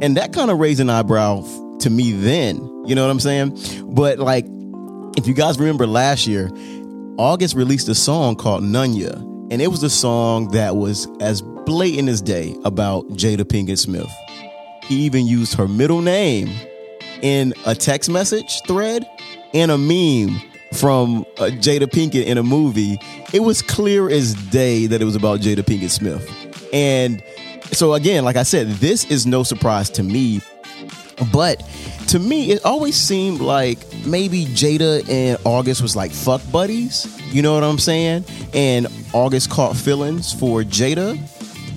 And 0.01 0.17
that 0.17 0.34
kind 0.34 0.50
of 0.50 0.60
raised 0.60 0.79
an 0.79 0.89
eyebrow 0.89 1.41
to 1.79 1.89
me 1.89 2.12
then. 2.12 2.58
You 2.86 2.96
know 2.96 3.03
what 3.03 3.12
I'm 3.12 3.19
saying? 3.19 3.58
But 3.93 4.19
like, 4.19 4.46
if 5.17 5.27
you 5.27 5.34
guys 5.34 5.60
remember 5.60 5.86
last 5.88 6.27
year, 6.27 6.50
August 7.17 7.55
released 7.55 7.89
a 7.89 7.96
song 7.96 8.36
called 8.36 8.63
Nunya. 8.63 9.15
And 9.51 9.62
it 9.62 9.67
was 9.67 9.84
a 9.84 9.89
song 9.89 10.50
that 10.50 10.75
was 10.75 11.08
as 11.19 11.41
blatant 11.41 12.08
as 12.08 12.22
day 12.22 12.55
about 12.63 13.08
Jada 13.10 13.41
Pinkett 13.41 13.79
Smith. 13.79 14.10
He 14.84 15.01
even 15.01 15.27
used 15.27 15.55
her 15.55 15.67
middle 15.67 16.01
name 16.01 16.50
in 17.21 17.53
a 17.65 17.75
text 17.75 18.09
message 18.09 18.61
thread 18.63 19.07
and 19.53 19.71
a 19.71 19.77
meme 19.77 20.41
from 20.73 21.25
uh, 21.38 21.45
Jada 21.45 21.88
Pinkett 21.88 22.25
in 22.25 22.38
a 22.38 22.43
movie. 22.43 22.99
It 23.33 23.41
was 23.41 23.61
clear 23.61 24.09
as 24.09 24.35
day 24.35 24.85
that 24.88 25.01
it 25.01 25.05
was 25.05 25.15
about 25.15 25.39
Jada 25.39 25.63
Pinkett 25.63 25.89
Smith. 25.89 26.27
And 26.73 27.23
so, 27.71 27.93
again, 27.93 28.23
like 28.23 28.35
I 28.35 28.43
said, 28.43 28.67
this 28.67 29.05
is 29.09 29.25
no 29.25 29.43
surprise 29.43 29.89
to 29.91 30.03
me. 30.03 30.41
But 31.33 31.63
to 32.07 32.19
me, 32.19 32.51
it 32.51 32.63
always 32.65 32.95
seemed 32.95 33.41
like 33.41 33.79
maybe 34.05 34.45
Jada 34.45 35.07
and 35.09 35.38
August 35.43 35.81
was 35.81 35.95
like 35.95 36.11
fuck 36.11 36.41
buddies. 36.51 37.07
You 37.33 37.41
know 37.41 37.53
what 37.53 37.63
I'm 37.63 37.77
saying? 37.77 38.25
And 38.53 38.88
August 39.13 39.49
caught 39.49 39.75
feelings 39.75 40.33
for 40.33 40.61
Jada, 40.61 41.11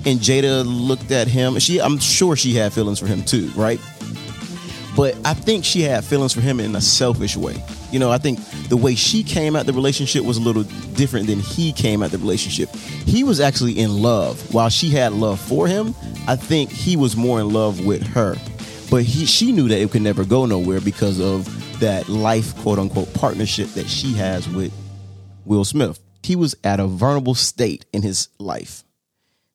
and 0.05 0.19
Jada 0.19 0.63
looked 0.65 1.11
at 1.11 1.27
him. 1.27 1.59
She, 1.59 1.81
I'm 1.81 1.97
sure 1.99 2.35
she 2.35 2.53
had 2.53 2.73
feelings 2.73 2.99
for 2.99 3.07
him 3.07 3.23
too, 3.23 3.51
right? 3.55 3.79
But 4.95 5.15
I 5.25 5.33
think 5.33 5.65
she 5.65 5.81
had 5.81 6.03
feelings 6.03 6.33
for 6.33 6.41
him 6.41 6.59
in 6.59 6.75
a 6.75 6.81
selfish 6.81 7.35
way. 7.35 7.63
You 7.91 7.99
know, 7.99 8.11
I 8.11 8.19
think 8.19 8.39
the 8.69 8.77
way 8.77 8.95
she 8.95 9.23
came 9.23 9.55
at 9.55 9.65
the 9.65 9.73
relationship 9.73 10.23
was 10.23 10.37
a 10.37 10.41
little 10.41 10.63
different 10.93 11.27
than 11.27 11.39
he 11.39 11.73
came 11.73 12.03
at 12.03 12.11
the 12.11 12.19
relationship. 12.19 12.69
He 13.05 13.23
was 13.23 13.39
actually 13.39 13.79
in 13.79 14.01
love. 14.01 14.53
While 14.53 14.69
she 14.69 14.89
had 14.89 15.13
love 15.13 15.39
for 15.39 15.67
him, 15.67 15.95
I 16.27 16.35
think 16.35 16.69
he 16.69 16.95
was 16.95 17.15
more 17.15 17.39
in 17.39 17.49
love 17.49 17.85
with 17.85 18.03
her. 18.07 18.35
But 18.91 19.03
he, 19.03 19.25
she 19.25 19.51
knew 19.51 19.67
that 19.67 19.81
it 19.81 19.89
could 19.91 20.03
never 20.03 20.23
go 20.23 20.45
nowhere 20.45 20.79
because 20.79 21.19
of 21.19 21.49
that 21.79 22.07
life, 22.07 22.55
quote 22.57 22.77
unquote, 22.77 23.13
partnership 23.13 23.69
that 23.69 23.87
she 23.87 24.13
has 24.13 24.47
with 24.47 24.71
Will 25.45 25.65
Smith. 25.65 25.99
He 26.21 26.35
was 26.35 26.55
at 26.63 26.79
a 26.79 26.87
vulnerable 26.87 27.35
state 27.35 27.85
in 27.91 28.03
his 28.03 28.29
life. 28.37 28.83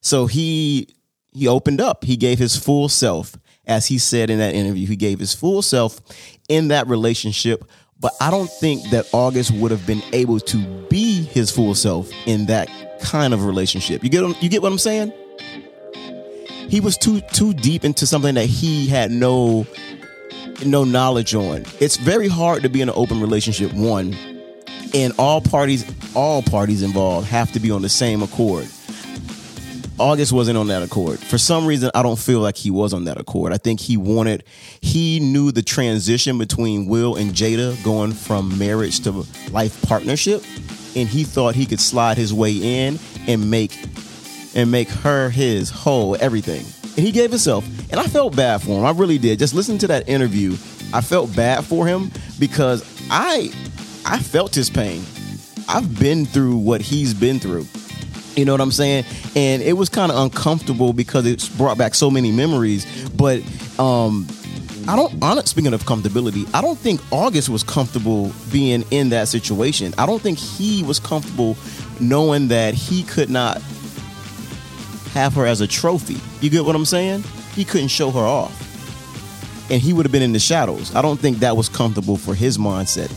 So 0.01 0.27
he 0.27 0.95
he 1.33 1.47
opened 1.47 1.81
up. 1.81 2.05
He 2.05 2.17
gave 2.17 2.39
his 2.39 2.57
full 2.57 2.89
self, 2.89 3.37
as 3.69 3.87
he 3.87 3.99
said 3.99 4.31
in 4.31 4.39
that 4.39 4.55
interview. 4.55 4.87
He 4.87 4.97
gave 4.97 5.19
his 5.19 5.35
full 5.35 5.63
self 5.63 6.01
in 6.49 6.69
that 6.69 6.89
relationship. 6.89 7.65
But 8.01 8.13
I 8.21 8.31
don't 8.31 8.51
think 8.51 8.91
that 8.91 9.09
August 9.13 9.51
would 9.53 9.71
have 9.71 9.87
been 9.87 10.03
able 10.13 10.41
to 10.41 10.59
be 10.89 11.23
his 11.23 11.51
full 11.51 11.75
self 11.75 12.11
in 12.27 12.47
that 12.47 12.69
kind 13.01 13.35
of 13.35 13.45
relationship. 13.45 14.03
You 14.03 14.11
get 14.11 14.43
you 14.43 14.49
get 14.49 14.63
what 14.63 14.73
I'm 14.73 14.79
saying? 14.79 15.13
He 16.69 16.81
was 16.81 16.97
too 16.97 17.21
too 17.33 17.55
deep 17.55 17.85
into 17.85 18.07
something 18.07 18.35
that 18.35 18.47
he 18.47 18.87
had 18.87 19.11
no 19.11 19.67
no 20.65 20.85
knowledge 20.85 21.35
on. 21.35 21.65
It's 21.81 21.97
very 21.97 22.29
hard 22.29 22.63
to 22.63 22.69
be 22.69 22.81
in 22.81 22.89
an 22.89 22.95
open 22.97 23.21
relationship. 23.21 23.73
One, 23.73 24.15
and 24.95 25.13
all 25.19 25.41
parties 25.41 25.85
all 26.15 26.43
parties 26.43 26.83
involved 26.83 27.27
have 27.27 27.51
to 27.53 27.61
be 27.61 27.71
on 27.71 27.83
the 27.83 27.89
same 27.89 28.23
accord 28.23 28.69
August 29.99 30.33
wasn't 30.33 30.57
on 30.57 30.69
that 30.69 30.83
accord. 30.83 31.19
For 31.19 31.39
some 31.39 31.67
reason, 31.67 31.91
I 31.95 32.03
don't 32.03 32.19
feel 32.19 32.41
like 32.41 32.57
he 32.57 32.71
was 32.71 32.93
on 32.93 33.05
that 33.05 33.19
accord. 33.19 33.53
I 33.53 33.59
think 33.59 33.81
he 33.81 33.97
wanted, 33.97 34.45
he 34.81 35.19
knew 35.19 35.51
the 35.51 35.63
transition 35.63 36.39
between 36.39 36.87
Will 36.87 37.17
and 37.17 37.33
Jada 37.33 37.83
going 37.85 38.13
from 38.13 38.57
marriage 38.59 39.01
to 39.01 39.25
life 39.51 39.83
partnership, 39.83 40.43
and 40.95 41.09
he 41.09 41.25
thought 41.25 41.55
he 41.55 41.67
could 41.67 41.81
slide 41.81 42.17
his 42.17 42.33
way 42.33 42.53
in 42.53 42.99
and 43.27 43.51
make 43.51 43.77
and 44.55 44.71
make 44.71 44.89
her 44.89 45.31
his 45.31 45.71
whole 45.71 46.17
everything. 46.21 46.65
And 46.97 47.07
he 47.07 47.13
gave 47.13 47.31
himself, 47.31 47.67
and 47.91 48.01
I 48.01 48.05
felt 48.05 48.35
bad 48.35 48.63
for 48.63 48.79
him. 48.79 48.85
I 48.85 48.91
really 48.91 49.19
did. 49.19 49.39
Just 49.39 49.55
listening 49.55 49.79
to 49.79 49.87
that 49.89 50.09
interview, 50.09 50.53
I 50.93 51.01
felt 51.01 51.35
bad 51.37 51.65
for 51.65 51.87
him 51.87 52.11
because 52.39 52.83
I 53.11 53.53
I 54.07 54.19
felt 54.19 54.55
his 54.55 54.71
pain. 54.71 55.03
I've 55.69 55.99
been 55.99 56.25
through 56.25 56.57
what 56.57 56.81
he's 56.81 57.13
been 57.13 57.39
through. 57.39 57.67
You 58.39 58.45
know 58.45 58.53
what 58.53 58.61
I'm 58.61 58.71
saying? 58.71 59.05
And 59.35 59.63
it 59.63 59.73
was 59.73 59.89
kind 59.89 60.13
of 60.13 60.19
uncomfortable 60.19 60.93
because 60.93 61.27
it's 61.27 61.49
brought 61.49 61.77
back 61.77 61.97
so 61.97 62.09
many 62.09 62.31
memories. 62.31 62.87
But 63.11 63.43
um, 63.81 64.29
I 64.87 64.95
don't. 64.95 65.21
On 65.21 65.45
speaking 65.45 65.75
of 65.75 65.83
comfortability, 65.83 66.49
I 66.55 66.63
don't 66.63 66.79
think 66.79 67.01
August 67.11 67.49
was 67.49 67.65
comfortable 67.65 68.33
being 68.53 68.85
in 68.93 69.09
that 69.09 69.27
situation. 69.27 69.93
I 69.99 70.07
don't 70.07 70.23
think 70.23 70.39
he 70.39 70.85
was 70.85 71.01
comfortable 71.01 71.57
knowing 71.99 72.47
that 72.49 72.75
he 72.75 73.03
could 73.03 73.29
not 73.29 73.61
have 75.15 75.35
her 75.35 75.45
as 75.45 75.61
a 75.61 75.67
trophy. 75.67 76.17
You 76.41 76.49
get 76.49 76.65
what 76.65 76.77
I'm 76.77 76.85
saying? 76.85 77.25
He 77.57 77.65
couldn't 77.65 77.89
show 77.89 78.13
her 78.13 78.21
off, 78.21 79.69
and 79.69 79.83
he 79.83 79.93
would 79.93 80.07
have 80.07 80.13
been 80.13 80.23
in 80.23 80.33
the 80.33 80.39
shadows. 80.39 80.95
I 80.95 81.03
don't 81.03 81.19
think 81.19 81.39
that 81.39 81.57
was 81.57 81.69
comfortable 81.69 82.17
for 82.17 82.37
his 82.37 82.57
mindset. 82.57 83.11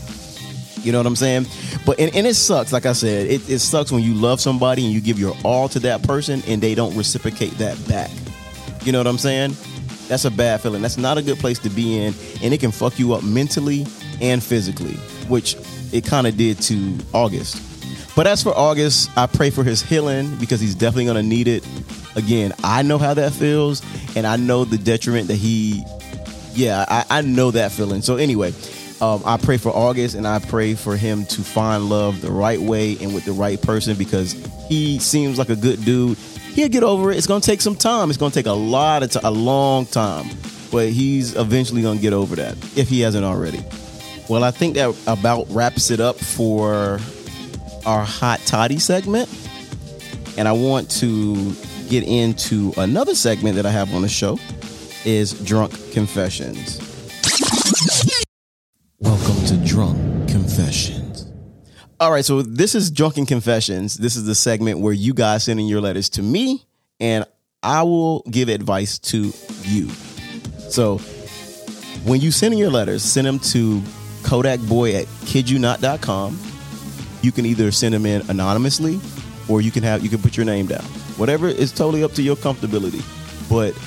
You 0.82 0.92
know 0.92 0.98
what 0.98 1.06
I'm 1.06 1.16
saying? 1.16 1.46
But 1.86 2.00
and, 2.00 2.14
and 2.14 2.26
it 2.26 2.34
sucks. 2.34 2.72
Like 2.72 2.86
I 2.86 2.92
said, 2.92 3.26
it, 3.26 3.48
it 3.48 3.58
sucks 3.60 3.92
when 3.92 4.02
you 4.02 4.14
love 4.14 4.40
somebody 4.40 4.84
and 4.84 4.92
you 4.92 5.00
give 5.00 5.18
your 5.18 5.34
all 5.44 5.68
to 5.70 5.78
that 5.80 6.02
person 6.02 6.42
and 6.46 6.60
they 6.60 6.74
don't 6.74 6.96
reciprocate 6.96 7.52
that 7.58 7.76
back. 7.88 8.10
You 8.84 8.92
know 8.92 8.98
what 8.98 9.06
I'm 9.06 9.18
saying? 9.18 9.56
That's 10.08 10.24
a 10.24 10.30
bad 10.30 10.60
feeling. 10.60 10.82
That's 10.82 10.98
not 10.98 11.18
a 11.18 11.22
good 11.22 11.38
place 11.38 11.58
to 11.60 11.70
be 11.70 11.98
in, 11.98 12.14
and 12.42 12.52
it 12.52 12.60
can 12.60 12.72
fuck 12.72 12.98
you 12.98 13.14
up 13.14 13.22
mentally 13.22 13.86
and 14.20 14.42
physically, 14.42 14.94
which 15.28 15.56
it 15.92 16.04
kind 16.04 16.26
of 16.26 16.36
did 16.36 16.60
to 16.62 16.98
August. 17.14 17.62
But 18.14 18.26
as 18.26 18.42
for 18.42 18.50
August, 18.50 19.10
I 19.16 19.26
pray 19.26 19.50
for 19.50 19.64
his 19.64 19.80
healing 19.80 20.36
because 20.36 20.60
he's 20.60 20.74
definitely 20.74 21.06
going 21.06 21.16
to 21.16 21.22
need 21.22 21.48
it. 21.48 21.66
Again, 22.14 22.52
I 22.62 22.82
know 22.82 22.98
how 22.98 23.14
that 23.14 23.32
feels, 23.32 23.80
and 24.14 24.26
I 24.26 24.36
know 24.36 24.64
the 24.64 24.76
detriment 24.76 25.28
that 25.28 25.36
he, 25.36 25.82
yeah, 26.52 26.84
I, 26.88 27.04
I 27.18 27.20
know 27.22 27.50
that 27.52 27.72
feeling. 27.72 28.02
So, 28.02 28.16
anyway, 28.16 28.52
um, 29.02 29.20
I 29.24 29.36
pray 29.36 29.56
for 29.56 29.70
August 29.70 30.14
and 30.14 30.28
I 30.28 30.38
pray 30.38 30.74
for 30.74 30.96
him 30.96 31.26
to 31.26 31.42
find 31.42 31.88
love 31.88 32.20
the 32.20 32.30
right 32.30 32.60
way 32.60 32.96
and 33.00 33.12
with 33.12 33.24
the 33.24 33.32
right 33.32 33.60
person 33.60 33.96
because 33.96 34.32
he 34.68 35.00
seems 35.00 35.38
like 35.38 35.48
a 35.48 35.56
good 35.56 35.84
dude. 35.84 36.16
He'll 36.54 36.68
get 36.68 36.84
over 36.84 37.10
it. 37.10 37.16
It's 37.16 37.26
going 37.26 37.40
to 37.40 37.46
take 37.46 37.60
some 37.60 37.74
time. 37.74 38.10
It's 38.10 38.18
going 38.18 38.30
to 38.30 38.34
take 38.34 38.46
a 38.46 38.52
lot 38.52 39.02
of 39.02 39.10
t- 39.10 39.18
a 39.24 39.30
long 39.30 39.86
time, 39.86 40.28
but 40.70 40.90
he's 40.90 41.34
eventually 41.34 41.82
going 41.82 41.98
to 41.98 42.02
get 42.02 42.12
over 42.12 42.36
that 42.36 42.56
if 42.76 42.88
he 42.88 43.00
hasn't 43.00 43.24
already. 43.24 43.64
Well, 44.28 44.44
I 44.44 44.52
think 44.52 44.76
that 44.76 44.96
about 45.08 45.50
wraps 45.50 45.90
it 45.90 45.98
up 45.98 46.16
for 46.16 47.00
our 47.84 48.04
hot 48.04 48.40
toddy 48.46 48.78
segment, 48.78 49.28
and 50.38 50.46
I 50.46 50.52
want 50.52 50.88
to 51.00 51.54
get 51.88 52.04
into 52.04 52.72
another 52.76 53.16
segment 53.16 53.56
that 53.56 53.66
I 53.66 53.70
have 53.70 53.92
on 53.94 54.02
the 54.02 54.08
show 54.08 54.38
is 55.04 55.32
drunk 55.42 55.72
confessions. 55.90 56.78
All 62.02 62.10
right, 62.10 62.24
so 62.24 62.42
this 62.42 62.74
is 62.74 62.90
Drunken 62.90 63.26
Confessions. 63.26 63.96
This 63.96 64.16
is 64.16 64.24
the 64.24 64.34
segment 64.34 64.80
where 64.80 64.92
you 64.92 65.14
guys 65.14 65.44
send 65.44 65.60
in 65.60 65.66
your 65.66 65.80
letters 65.80 66.08
to 66.08 66.20
me, 66.20 66.66
and 66.98 67.24
I 67.62 67.84
will 67.84 68.22
give 68.22 68.48
advice 68.48 68.98
to 68.98 69.32
you. 69.62 69.88
So 70.68 70.98
when 72.02 72.20
you 72.20 72.32
send 72.32 72.54
in 72.54 72.58
your 72.58 72.72
letters, 72.72 73.04
send 73.04 73.28
them 73.28 73.38
to 73.38 73.78
kodakboi 74.22 75.02
at 75.02 75.06
kidyouNot.com. 75.06 76.40
You 77.22 77.30
can 77.30 77.46
either 77.46 77.70
send 77.70 77.94
them 77.94 78.04
in 78.04 78.28
anonymously 78.28 78.98
or 79.48 79.60
you 79.60 79.70
can 79.70 79.84
have 79.84 80.02
you 80.02 80.10
can 80.10 80.20
put 80.20 80.36
your 80.36 80.44
name 80.44 80.66
down. 80.66 80.82
Whatever 81.18 81.46
is 81.46 81.70
totally 81.70 82.02
up 82.02 82.14
to 82.14 82.22
your 82.22 82.34
comfortability. 82.34 83.04
But 83.48 83.78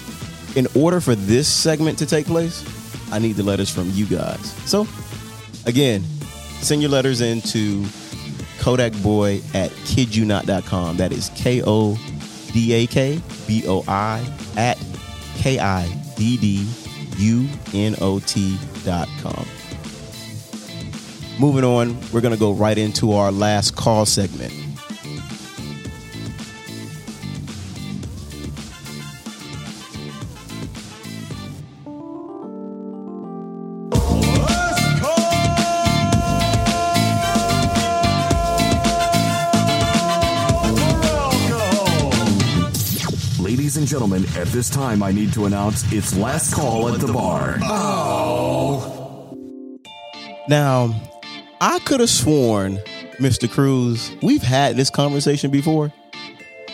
in 0.56 0.67
order 0.73 1.01
for 1.01 1.15
this 1.15 1.49
segment 1.49 1.99
to 1.99 2.06
take 2.06 2.28
place, 2.28 2.63
I 3.12 3.19
need 3.19 3.34
the 3.34 3.43
letters 3.43 3.69
from 3.69 3.89
you 3.91 4.06
guys. 4.06 4.54
So 4.65 4.88
Again, 5.65 6.04
send 6.62 6.82
your 6.82 6.91
letters 6.91 7.21
in 7.21 7.41
to 7.41 7.84
kodakboi 8.65 9.43
at 9.54 9.69
kidyouNot.com. 9.69 10.97
That 10.97 11.12
is 11.12 11.30
K 11.36 11.62
O 11.63 11.95
D 12.51 12.73
A 12.73 12.88
K 12.88 13.21
B 13.47 13.63
O 13.67 13.84
I 13.88 14.28
at 14.58 14.84
K 15.36 15.60
I 15.60 15.88
D 16.17 16.38
D 16.38 16.67
U 17.17 17.47
N 17.75 17.95
O 18.01 18.19
T 18.19 18.58
dot 18.84 19.08
com. 19.21 19.45
Moving 21.39 21.63
on, 21.63 21.95
we're 22.12 22.21
going 22.21 22.34
to 22.34 22.39
go 22.39 22.54
right 22.54 22.78
into 22.78 23.13
our 23.13 23.32
last 23.32 23.75
call 23.75 24.06
segment. 24.06 24.64
At 44.38 44.48
this 44.48 44.69
time 44.69 45.02
I 45.02 45.13
need 45.13 45.32
to 45.34 45.45
announce 45.45 45.89
it's 45.93 46.13
last 46.17 46.54
call 46.54 46.93
at 46.93 47.00
the 47.00 47.08
bar. 47.12 47.58
Oh. 47.62 49.39
Now, 50.50 50.93
I 51.62 51.80
could 51.80 52.02
have 52.02 52.10
sworn, 52.10 52.76
Mr. 53.17 53.50
Crews, 53.50 54.12
we've 54.21 54.43
had 54.43 54.76
this 54.76 54.89
conversation 54.89 55.52
before. 55.52 55.93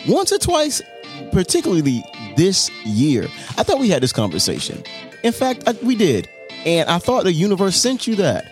Once 0.08 0.32
or 0.32 0.38
twice, 0.38 0.82
particularly 1.30 2.02
this 2.36 2.68
year. 2.84 3.28
I 3.56 3.62
thought 3.62 3.78
we 3.78 3.88
had 3.88 4.02
this 4.02 4.12
conversation. 4.12 4.82
In 5.22 5.32
fact, 5.32 5.62
I, 5.68 5.72
we 5.84 5.94
did. 5.94 6.28
And 6.66 6.88
I 6.88 6.98
thought 6.98 7.22
the 7.22 7.32
universe 7.32 7.76
sent 7.76 8.08
you 8.08 8.16
that. 8.16 8.44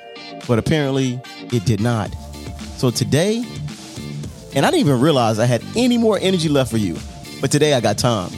But 0.46 0.60
apparently, 0.60 1.20
it 1.52 1.64
did 1.64 1.80
not. 1.80 2.14
So 2.76 2.92
today, 2.92 3.44
and 4.54 4.64
I 4.64 4.70
didn't 4.70 4.86
even 4.86 5.00
realize 5.00 5.40
I 5.40 5.46
had 5.46 5.64
any 5.74 5.98
more 5.98 6.16
energy 6.22 6.48
left 6.48 6.70
for 6.70 6.78
you. 6.78 6.96
But 7.40 7.50
today 7.50 7.74
I 7.74 7.80
got 7.80 7.98
time. 7.98 8.30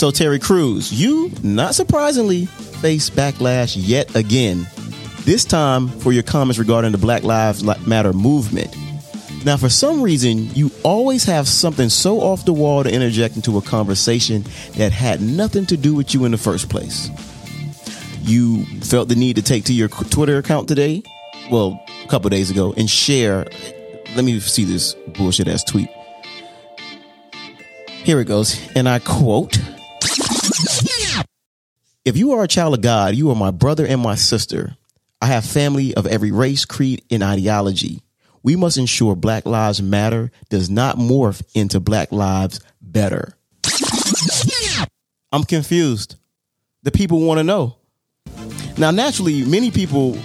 So, 0.00 0.10
Terry 0.10 0.38
Crews, 0.38 0.90
you, 0.90 1.30
not 1.42 1.74
surprisingly, 1.74 2.46
face 2.46 3.10
backlash 3.10 3.76
yet 3.76 4.16
again. 4.16 4.66
This 5.26 5.44
time 5.44 5.88
for 5.88 6.10
your 6.10 6.22
comments 6.22 6.58
regarding 6.58 6.92
the 6.92 6.96
Black 6.96 7.22
Lives 7.22 7.62
Matter 7.86 8.14
movement. 8.14 8.74
Now, 9.44 9.58
for 9.58 9.68
some 9.68 10.00
reason, 10.00 10.54
you 10.54 10.70
always 10.84 11.24
have 11.24 11.46
something 11.46 11.90
so 11.90 12.22
off 12.22 12.46
the 12.46 12.52
wall 12.54 12.82
to 12.82 12.90
interject 12.90 13.36
into 13.36 13.58
a 13.58 13.60
conversation 13.60 14.42
that 14.78 14.90
had 14.90 15.20
nothing 15.20 15.66
to 15.66 15.76
do 15.76 15.94
with 15.94 16.14
you 16.14 16.24
in 16.24 16.32
the 16.32 16.38
first 16.38 16.70
place. 16.70 17.10
You 18.22 18.64
felt 18.80 19.10
the 19.10 19.16
need 19.16 19.36
to 19.36 19.42
take 19.42 19.64
to 19.64 19.74
your 19.74 19.88
Twitter 19.88 20.38
account 20.38 20.66
today, 20.66 21.02
well, 21.50 21.78
a 22.02 22.08
couple 22.08 22.30
days 22.30 22.50
ago, 22.50 22.72
and 22.74 22.88
share 22.88 23.46
let 24.16 24.24
me 24.24 24.40
see 24.40 24.64
this 24.64 24.94
bullshit 25.08 25.46
ass 25.46 25.62
tweet. 25.62 25.90
Here 28.02 28.18
it 28.18 28.24
goes. 28.24 28.58
And 28.74 28.88
I 28.88 28.98
quote 29.00 29.58
If 32.02 32.16
you 32.16 32.32
are 32.32 32.42
a 32.42 32.48
child 32.48 32.72
of 32.72 32.80
God, 32.80 33.14
you 33.14 33.30
are 33.30 33.36
my 33.36 33.50
brother 33.50 33.84
and 33.86 34.00
my 34.00 34.14
sister. 34.14 34.74
I 35.20 35.26
have 35.26 35.44
family 35.44 35.94
of 35.94 36.06
every 36.06 36.32
race, 36.32 36.64
creed, 36.64 37.02
and 37.10 37.22
ideology. 37.22 38.00
We 38.42 38.56
must 38.56 38.78
ensure 38.78 39.14
Black 39.14 39.44
Lives 39.44 39.82
Matter 39.82 40.30
does 40.48 40.70
not 40.70 40.96
morph 40.96 41.42
into 41.54 41.78
Black 41.78 42.10
Lives 42.10 42.60
Better. 42.80 43.34
I'm 45.30 45.44
confused. 45.44 46.16
The 46.84 46.90
people 46.90 47.20
want 47.20 47.36
to 47.36 47.44
know. 47.44 47.76
Now, 48.78 48.90
naturally, 48.90 49.44
many 49.44 49.70
people 49.70 50.16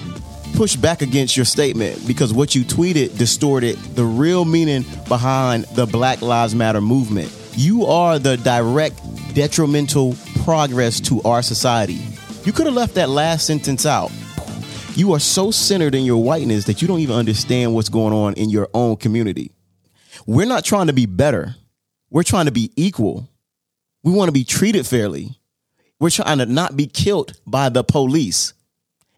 push 0.56 0.78
back 0.78 1.02
against 1.02 1.36
your 1.36 1.46
statement 1.46 2.08
because 2.08 2.34
what 2.34 2.56
you 2.56 2.64
tweeted 2.64 3.18
distorted 3.18 3.76
the 3.96 4.06
real 4.06 4.46
meaning 4.46 4.86
behind 5.10 5.66
the 5.76 5.86
Black 5.86 6.22
Lives 6.22 6.56
Matter 6.56 6.80
movement. 6.80 7.38
You 7.58 7.86
are 7.86 8.18
the 8.18 8.38
direct 8.38 8.98
detrimental 9.34 10.16
progress 10.46 11.00
to 11.00 11.24
our 11.24 11.42
society. 11.42 12.00
You 12.44 12.54
could 12.54 12.68
have 12.68 12.76
left 12.76 12.94
that 12.94 13.10
last 13.10 13.48
sentence 13.48 13.84
out. 13.84 14.12
You 14.96 15.14
are 15.14 15.20
so 15.20 15.50
centered 15.50 15.96
in 15.96 16.06
your 16.06 16.24
whiteness 16.24 16.66
that 16.66 16.84
you 16.84 16.88
don't 16.88 17.00
even 17.00 17.16
understand 17.16 17.74
what's 17.74 17.90
going 17.90 18.14
on 18.14 18.36
in 18.36 18.52
your 18.52 18.70
own 18.72 18.98
community. 18.98 19.52
We're 20.28 20.46
not 20.46 20.64
trying 20.64 20.86
to 20.86 20.94
be 20.94 21.08
better. 21.08 21.56
We're 22.12 22.22
trying 22.22 22.46
to 22.46 22.52
be 22.52 22.72
equal. 22.76 23.28
We 24.04 24.12
want 24.12 24.28
to 24.28 24.34
be 24.34 24.44
treated 24.44 24.86
fairly. 24.86 25.36
We're 26.00 26.12
trying 26.12 26.38
to 26.38 26.46
not 26.46 26.78
be 26.78 26.86
killed 26.86 27.34
by 27.48 27.70
the 27.70 27.84
police. 27.84 28.54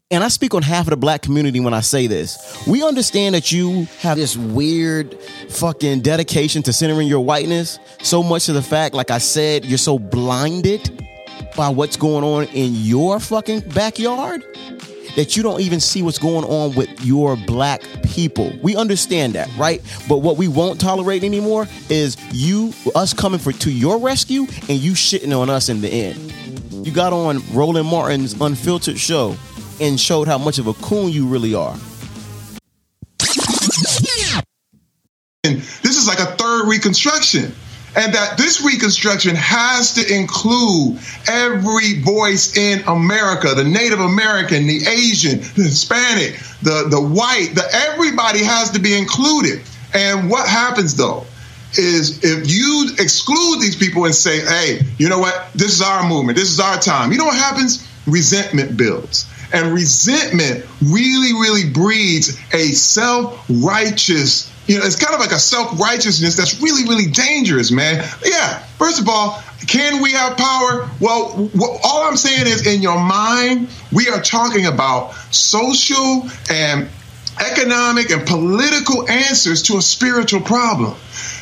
and 0.10 0.24
I 0.24 0.30
speak 0.30 0.54
on 0.54 0.62
half 0.62 0.86
of 0.86 0.92
the 0.92 0.98
black 0.98 1.22
community 1.22 1.60
when 1.60 1.74
I 1.74 1.82
say 1.82 2.08
this. 2.08 2.66
We 2.66 2.84
understand 2.84 3.36
that 3.36 3.52
you 3.52 3.86
have 4.00 4.18
this 4.18 4.38
weird 4.38 5.14
fucking 5.50 6.02
dedication 6.02 6.64
to 6.64 6.72
centering 6.72 7.10
your 7.10 7.20
whiteness, 7.20 7.80
so 8.02 8.24
much 8.24 8.46
to 8.46 8.54
the 8.54 8.62
fact, 8.62 8.96
like 8.96 9.12
I 9.12 9.18
said, 9.18 9.66
you're 9.66 9.78
so 9.78 10.00
blinded 10.00 11.07
by 11.58 11.68
what's 11.68 11.98
going 11.98 12.24
on 12.24 12.46
in 12.54 12.74
your 12.76 13.20
fucking 13.20 13.62
backyard 13.72 14.46
that 15.18 15.36
you 15.36 15.42
don't 15.42 15.60
even 15.62 15.80
see 15.80 16.04
what's 16.04 16.20
going 16.20 16.46
on 16.46 16.76
with 16.76 17.04
your 17.04 17.36
black 17.36 17.82
people. 18.04 18.54
We 18.62 18.76
understand 18.76 19.34
that, 19.34 19.50
right? 19.58 19.82
But 20.08 20.20
what 20.20 20.38
we 20.38 20.48
won't 20.48 20.80
tolerate 20.80 21.24
anymore 21.24 21.68
is 21.90 22.16
you 22.32 22.72
us 22.94 23.14
coming 23.14 23.40
for 23.40 23.52
to 23.52 23.72
your 23.72 23.98
rescue 23.98 24.44
and 24.70 24.78
you 24.78 24.92
shitting 24.92 25.36
on 25.36 25.50
us 25.50 25.70
in 25.70 25.82
the 25.82 25.90
end. 25.90 26.32
You 26.86 26.94
got 26.94 27.14
on 27.14 27.42
Roland 27.52 27.88
Martin's 27.88 28.40
unfiltered 28.40 29.00
show 29.00 29.36
and 29.82 30.00
showed 30.00 30.28
how 30.28 30.38
much 30.38 30.60
of 30.60 30.68
a 30.68 30.74
coon 30.76 31.12
you 31.12 31.28
really 31.28 31.56
are. 31.56 31.76
And 35.44 35.60
this 35.60 35.98
is 35.98 36.08
like 36.08 36.20
a 36.20 36.36
third 36.36 36.68
reconstruction. 36.68 37.54
And 37.98 38.14
that 38.14 38.38
this 38.38 38.64
reconstruction 38.64 39.36
has 39.36 39.96
to 39.96 40.14
include 40.14 41.00
every 41.28 42.00
voice 42.02 42.56
in 42.56 42.88
America, 42.88 43.56
the 43.56 43.64
Native 43.64 44.00
American, 44.00 44.68
the 44.68 44.86
Asian, 44.88 45.40
the 45.40 45.64
Hispanic, 45.64 46.40
the, 46.62 46.88
the 46.90 47.02
white, 47.02 47.54
the 47.56 47.68
everybody 47.74 48.44
has 48.44 48.72
to 48.72 48.80
be 48.80 48.96
included. 48.96 49.62
And 49.94 50.30
what 50.30 50.48
happens 50.48 50.96
though? 50.96 51.26
is 51.78 52.24
if 52.24 52.50
you 52.50 52.90
exclude 52.98 53.62
these 53.62 53.76
people 53.76 54.06
and 54.06 54.16
say, 54.16 54.40
hey, 54.40 54.80
you 54.98 55.10
know 55.10 55.20
what? 55.20 55.50
This 55.54 55.74
is 55.74 55.82
our 55.82 56.08
movement. 56.08 56.38
This 56.38 56.50
is 56.50 56.60
our 56.60 56.80
time. 56.80 57.12
You 57.12 57.18
know 57.18 57.26
what 57.26 57.38
happens? 57.38 57.88
Resentment 58.06 58.78
builds. 58.78 59.26
And 59.54 59.74
resentment 59.74 60.66
really, 60.82 61.34
really 61.34 61.70
breeds 61.70 62.38
a 62.54 62.68
self 62.70 63.46
righteous, 63.50 64.52
you 64.68 64.78
know, 64.78 64.86
it's 64.86 64.96
kind 64.96 65.14
of 65.14 65.20
like 65.20 65.32
a 65.32 65.40
self 65.40 65.80
righteousness 65.80 66.36
that's 66.36 66.62
really, 66.62 66.84
really 66.84 67.10
dangerous, 67.10 67.72
man. 67.72 68.04
Yeah, 68.24 68.60
first 68.78 69.00
of 69.00 69.08
all, 69.08 69.42
can 69.68 70.02
we 70.02 70.12
have 70.12 70.38
power? 70.38 70.90
Well, 71.00 71.50
all 71.84 72.04
I'm 72.04 72.18
saying 72.18 72.48
is 72.48 72.68
in 72.68 72.82
your 72.82 73.00
mind, 73.00 73.70
we 73.92 74.10
are 74.10 74.22
talking 74.22 74.66
about 74.66 75.14
social 75.32 76.30
and 76.50 76.90
economic 77.40 78.12
and 78.12 78.28
political 78.28 79.08
answers 79.10 79.64
to 79.64 79.78
a 79.78 79.82
spiritual 79.82 80.42
problem. 80.42 80.96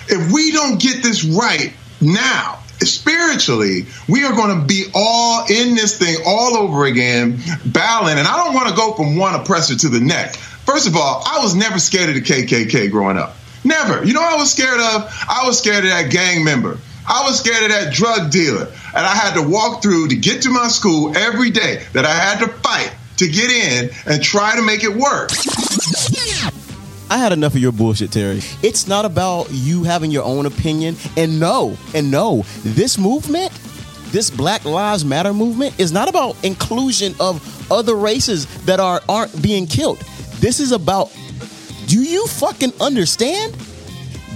If 0.07 0.31
we 0.31 0.51
don't 0.51 0.79
get 0.79 1.03
this 1.03 1.23
right 1.23 1.73
now, 2.01 2.59
spiritually, 2.79 3.87
we 4.07 4.25
are 4.25 4.33
going 4.33 4.59
to 4.59 4.65
be 4.65 4.85
all 4.93 5.45
in 5.49 5.75
this 5.75 5.97
thing 5.97 6.17
all 6.25 6.57
over 6.57 6.85
again, 6.85 7.39
battling. 7.65 8.17
And 8.17 8.27
I 8.27 8.43
don't 8.43 8.53
want 8.53 8.69
to 8.69 8.75
go 8.75 8.93
from 8.93 9.17
one 9.17 9.35
oppressor 9.35 9.75
to 9.75 9.89
the 9.89 9.99
next. 9.99 10.39
First 10.65 10.87
of 10.87 10.95
all, 10.95 11.23
I 11.25 11.39
was 11.43 11.55
never 11.55 11.79
scared 11.79 12.09
of 12.09 12.15
the 12.15 12.21
KKK 12.21 12.89
growing 12.89 13.17
up. 13.17 13.35
Never. 13.63 14.03
You 14.03 14.13
know 14.13 14.23
I 14.23 14.35
was 14.35 14.51
scared 14.51 14.79
of? 14.79 15.25
I 15.27 15.43
was 15.45 15.57
scared 15.57 15.83
of 15.83 15.89
that 15.91 16.11
gang 16.11 16.43
member. 16.43 16.77
I 17.07 17.23
was 17.23 17.39
scared 17.39 17.63
of 17.63 17.69
that 17.69 17.93
drug 17.93 18.31
dealer. 18.31 18.67
And 18.95 19.05
I 19.05 19.15
had 19.15 19.35
to 19.35 19.47
walk 19.47 19.81
through 19.81 20.09
to 20.09 20.15
get 20.15 20.43
to 20.43 20.49
my 20.49 20.67
school 20.67 21.15
every 21.15 21.51
day 21.51 21.83
that 21.93 22.05
I 22.05 22.13
had 22.13 22.39
to 22.39 22.47
fight 22.47 22.93
to 23.17 23.27
get 23.27 23.49
in 23.49 23.89
and 24.07 24.23
try 24.23 24.55
to 24.55 24.61
make 24.61 24.83
it 24.83 24.93
work. 24.93 25.31
I 27.09 27.17
had 27.17 27.31
enough 27.31 27.53
of 27.53 27.61
your 27.61 27.71
bullshit, 27.71 28.11
Terry. 28.11 28.41
It's 28.63 28.87
not 28.87 29.05
about 29.05 29.47
you 29.51 29.83
having 29.83 30.11
your 30.11 30.23
own 30.23 30.45
opinion. 30.45 30.95
And 31.15 31.39
no, 31.39 31.77
and 31.93 32.09
no, 32.09 32.43
this 32.63 32.97
movement, 32.97 33.51
this 34.07 34.31
Black 34.31 34.65
Lives 34.65 35.05
Matter 35.05 35.33
movement, 35.33 35.79
is 35.79 35.91
not 35.91 36.09
about 36.09 36.43
inclusion 36.43 37.13
of 37.19 37.71
other 37.71 37.95
races 37.95 38.45
that 38.65 38.79
are 38.79 39.01
aren't 39.07 39.39
being 39.41 39.67
killed. 39.67 40.03
This 40.39 40.59
is 40.59 40.71
about 40.71 41.11
do 41.87 42.01
you 42.01 42.25
fucking 42.27 42.73
understand? 42.81 43.53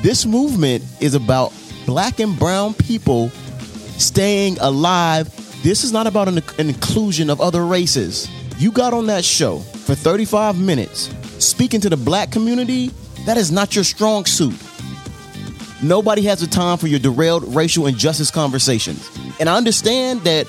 This 0.02 0.26
movement 0.26 0.84
is 1.02 1.14
about 1.16 1.52
black 1.86 2.20
and 2.20 2.38
brown 2.38 2.74
people 2.74 3.30
staying 3.98 4.58
alive. 4.60 5.28
This 5.64 5.84
is 5.84 5.92
not 5.92 6.08
about 6.08 6.28
an, 6.28 6.42
an 6.58 6.70
inclusion 6.70 7.30
of 7.30 7.42
other 7.42 7.66
races. 7.66 8.30
You 8.58 8.72
got 8.72 8.94
on 8.94 9.08
that 9.08 9.26
show 9.26 9.60
for 9.60 9.96
35 9.96 10.60
minutes 10.60 11.14
speaking 11.44 11.82
to 11.82 11.90
the 11.90 11.98
black 11.98 12.32
community, 12.32 12.92
that 13.26 13.38
is 13.38 13.52
not 13.52 13.76
your 13.76 13.84
strong 13.84 14.26
suit. 14.26 14.56
Nobody 15.82 16.24
has 16.24 16.42
the 16.42 16.48
time 16.48 16.78
for 16.78 16.88
your 16.88 17.00
derailed 17.00 17.56
racial 17.56 17.88
injustice 17.88 18.32
conversations. 18.32 19.10
And 19.40 19.50
I 19.50 19.56
understand 19.56 20.22
that 20.22 20.48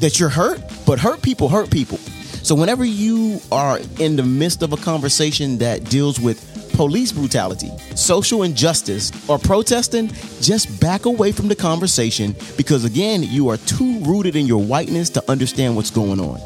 that 0.00 0.18
you're 0.18 0.28
hurt, 0.28 0.60
but 0.86 0.98
hurt 0.98 1.22
people 1.22 1.48
hurt 1.48 1.70
people. 1.70 1.98
So 2.44 2.54
whenever 2.54 2.84
you 2.84 3.40
are 3.50 3.80
in 3.98 4.16
the 4.16 4.22
midst 4.22 4.62
of 4.62 4.74
a 4.74 4.76
conversation 4.76 5.56
that 5.58 5.84
deals 5.84 6.20
with 6.20 6.70
police 6.74 7.10
brutality, 7.10 7.70
social 7.94 8.42
injustice, 8.42 9.10
or 9.30 9.38
protesting, 9.38 10.08
just 10.42 10.78
back 10.78 11.06
away 11.06 11.32
from 11.32 11.48
the 11.48 11.56
conversation 11.56 12.36
because 12.58 12.84
again, 12.84 13.22
you 13.22 13.48
are 13.48 13.56
too 13.56 13.98
rooted 14.00 14.36
in 14.36 14.44
your 14.44 14.62
whiteness 14.62 15.08
to 15.08 15.30
understand 15.30 15.74
what's 15.74 15.88
going 15.90 16.20
on. 16.20 16.38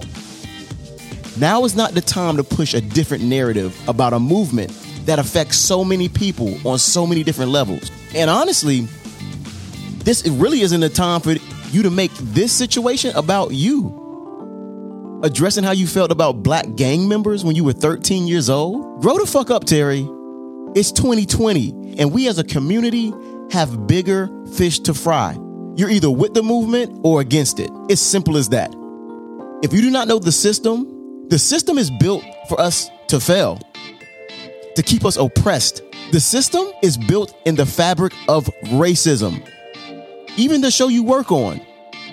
Now 1.37 1.65
is 1.65 1.75
not 1.75 1.95
the 1.95 2.01
time 2.01 2.37
to 2.37 2.45
push 2.45 2.75
a 2.75 2.81
different 2.81 3.25
narrative 3.25 3.77
about 3.89 4.13
a 4.13 4.21
movement 4.21 4.71
that 5.07 5.19
affects 5.19 5.57
so 5.57 5.83
many 5.83 6.09
people 6.09 6.65
on 6.65 6.79
so 6.79 7.09
many 7.09 7.25
different 7.25 7.51
levels. 7.51 7.91
And 8.15 8.31
honestly, 8.31 8.87
this 10.05 10.25
really 10.29 10.61
isn't 10.61 10.81
the 10.81 10.91
time 10.91 11.21
for 11.23 11.33
you 11.73 11.83
to 11.83 11.91
make 11.91 12.13
this 12.19 12.53
situation 12.53 13.17
about 13.17 13.53
you. 13.53 14.08
Addressing 15.21 15.65
how 15.65 15.73
you 15.73 15.89
felt 15.89 16.13
about 16.13 16.45
black 16.45 16.77
gang 16.77 17.09
members 17.09 17.45
when 17.45 17.57
you 17.57 17.65
were 17.65 17.73
13 17.73 18.29
years 18.29 18.49
old? 18.49 19.03
Grow 19.03 19.19
the 19.19 19.27
fuck 19.27 19.51
up, 19.51 19.65
Terry. 19.65 20.07
It's 20.77 20.93
2020, 20.93 21.97
and 21.99 22.13
we 22.13 22.29
as 22.29 22.39
a 22.39 22.45
community 22.45 23.13
have 23.51 23.89
bigger 23.89 24.31
fish 24.55 24.79
to 24.81 24.95
fry. 24.95 25.37
You're 25.75 25.91
either 25.91 26.09
with 26.09 26.35
the 26.35 26.43
movement 26.45 27.01
or 27.03 27.21
against 27.21 27.59
it. 27.59 27.69
It's 27.89 28.01
simple 28.01 28.37
as 28.37 28.51
that. 28.51 28.73
If 29.61 29.73
you 29.73 29.81
do 29.81 29.91
not 29.91 30.07
know 30.07 30.21
the 30.21 30.31
system, 30.31 31.27
the 31.29 31.39
system 31.41 31.79
is 31.79 31.91
built 31.91 32.25
for 32.49 32.61
us 32.61 32.89
to 33.09 33.19
fail, 33.19 33.59
to 34.77 34.83
keep 34.85 35.05
us 35.05 35.17
oppressed. 35.17 35.83
The 36.13 36.21
system 36.21 36.65
is 36.81 36.97
built 36.97 37.37
in 37.45 37.57
the 37.57 37.67
fabric 37.67 38.13
of 38.29 38.47
racism. 38.67 39.45
Even 40.37 40.61
the 40.61 40.71
show 40.71 40.87
you 40.87 41.03
work 41.03 41.33
on, 41.33 41.61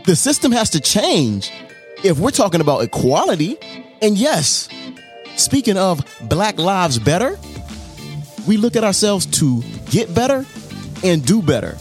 the 0.05 0.15
system 0.15 0.51
has 0.51 0.71
to 0.71 0.79
change 0.79 1.51
if 2.05 2.19
we're 2.19 2.31
talking 2.31 2.61
about 2.61 2.83
equality. 2.83 3.57
And 4.01 4.17
yes, 4.17 4.69
speaking 5.35 5.77
of 5.77 6.05
Black 6.21 6.59
Lives 6.59 6.99
Better, 6.99 7.37
we 8.47 8.57
look 8.57 8.75
at 8.75 8.83
ourselves 8.83 9.25
to 9.39 9.63
get 9.89 10.13
better 10.13 10.45
and 11.03 11.25
do 11.25 11.41
better. 11.41 11.75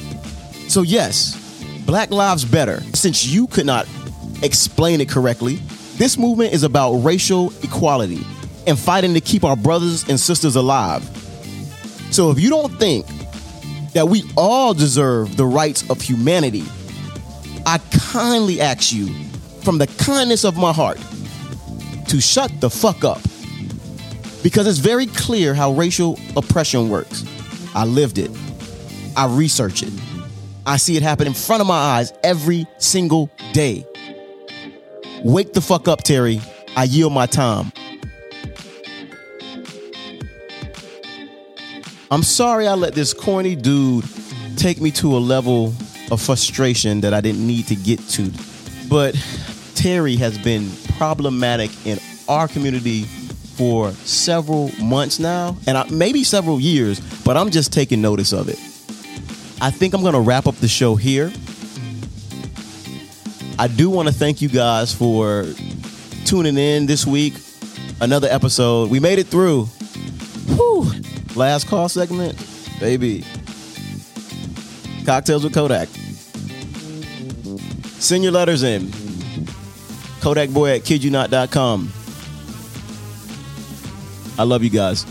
So, 0.68 0.82
yes, 0.82 1.37
Black 1.84 2.10
Lives 2.10 2.44
Better. 2.44 2.80
Since 2.94 3.26
you 3.26 3.46
could 3.46 3.66
not 3.66 3.87
explain 4.42 5.00
it 5.00 5.08
correctly, 5.10 5.56
this 5.96 6.16
movement 6.16 6.54
is 6.54 6.62
about 6.62 6.94
racial 6.94 7.52
equality 7.62 8.24
and 8.66 8.78
fighting 8.78 9.12
to 9.14 9.20
keep 9.20 9.44
our 9.44 9.56
brothers 9.56 10.08
and 10.08 10.18
sisters 10.18 10.56
alive. 10.56 11.02
So 12.10 12.30
if 12.30 12.40
you 12.40 12.48
don't 12.48 12.72
think 12.78 13.06
that 13.92 14.08
we 14.08 14.22
all 14.37 14.72
deserve 14.72 15.37
the 15.37 15.44
rights 15.44 15.88
of 15.90 16.00
humanity, 16.00 16.64
I 17.66 17.78
kindly 18.10 18.60
ask 18.60 18.92
you, 18.92 19.14
from 19.64 19.79
the 19.79 19.87
kindness 19.87 20.44
of 20.44 20.57
my 20.57 20.72
heart, 20.72 20.98
to 22.09 22.20
shut 22.20 22.53
the 22.61 22.70
fuck 22.70 23.05
up. 23.05 23.20
Because 24.42 24.66
it's 24.66 24.79
very 24.79 25.07
clear 25.07 25.55
how 25.55 25.72
racial 25.72 26.18
oppression 26.37 26.90
works. 26.90 27.24
I 27.74 27.85
lived 27.85 28.18
it, 28.18 28.31
I 29.16 29.27
research 29.27 29.83
it, 29.83 29.92
I 30.66 30.77
see 30.77 30.96
it 30.96 31.03
happen 31.03 31.27
in 31.27 31.35
front 31.35 31.61
of 31.61 31.66
my 31.66 31.74
eyes 31.74 32.12
every 32.22 32.66
single 32.79 33.31
day. 33.53 33.87
Wake 35.24 35.55
the 35.55 35.61
fuck 35.61 35.88
up, 35.88 36.03
Terry. 36.03 36.40
I 36.77 36.85
yield 36.85 37.12
my 37.12 37.27
time. 37.27 37.72
I'm 42.11 42.22
sorry 42.22 42.68
I 42.68 42.74
let 42.74 42.94
this 42.94 43.14
corny 43.14 43.57
dude 43.57 44.05
take 44.57 44.81
me 44.81 44.90
to 44.92 45.16
a 45.16 45.18
level 45.18 45.74
of 46.11 46.20
frustration 46.20 47.00
that 47.00 47.14
I 47.14 47.20
didn't 47.20 47.46
need 47.46 47.66
to 47.68 47.74
get 47.74 47.98
to. 48.11 48.31
But 48.88 49.16
Terry 49.85 50.16
has 50.16 50.38
been 50.38 50.70
problematic 50.97 51.70
in 51.87 51.99
our 52.27 52.49
community 52.49 53.03
for 53.03 53.90
several 53.90 54.70
months 54.83 55.18
now, 55.18 55.59
and 55.66 55.90
maybe 55.90 56.25
several 56.25 56.59
years, 56.59 57.01
but 57.23 57.37
I'm 57.37 57.51
just 57.51 57.70
taking 57.70 58.01
notice 58.01 58.33
of 58.33 58.49
it. 58.49 58.59
I 59.61 59.70
think 59.70 59.92
I'm 59.92 60.01
going 60.01 60.14
to 60.14 60.23
wrap 60.23 60.47
up 60.47 60.55
the 60.55 60.68
show 60.68 60.97
here. 60.97 61.31
I 63.59 63.68
do 63.68 63.90
want 63.90 64.09
to 64.09 64.14
thank 64.14 64.40
you 64.40 64.49
guys 64.49 64.94
for 64.94 65.44
tuning 66.25 66.57
in 66.57 66.87
this 66.87 67.05
week. 67.05 67.35
Another 68.01 68.29
episode. 68.29 68.88
We 68.88 69.01
made 69.01 69.18
it 69.18 69.27
through. 69.27 69.66
Whew. 70.57 70.90
Last 71.37 71.68
call 71.68 71.90
segment, 71.90 72.38
baby. 72.81 73.23
Cocktails 75.05 75.44
with 75.44 75.53
Kodak. 75.53 75.90
Send 78.01 78.23
your 78.23 78.33
letters 78.33 78.62
in. 78.62 79.03
Kodakboi 80.24 80.76
at 80.76 80.84
kidyouNot.com. 80.84 81.92
I 84.38 84.42
love 84.42 84.64
you 84.64 84.70
guys. 84.70 85.04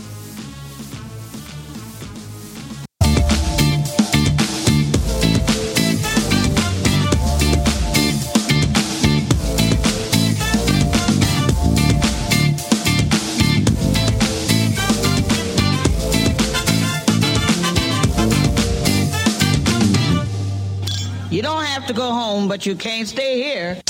You 21.30 21.40
don't 21.40 21.64
have 21.64 21.86
to 21.86 21.92
go 21.92 22.10
home, 22.10 22.48
but 22.48 22.66
you 22.66 22.74
can't 22.74 23.06
stay 23.06 23.40
here. 23.40 23.83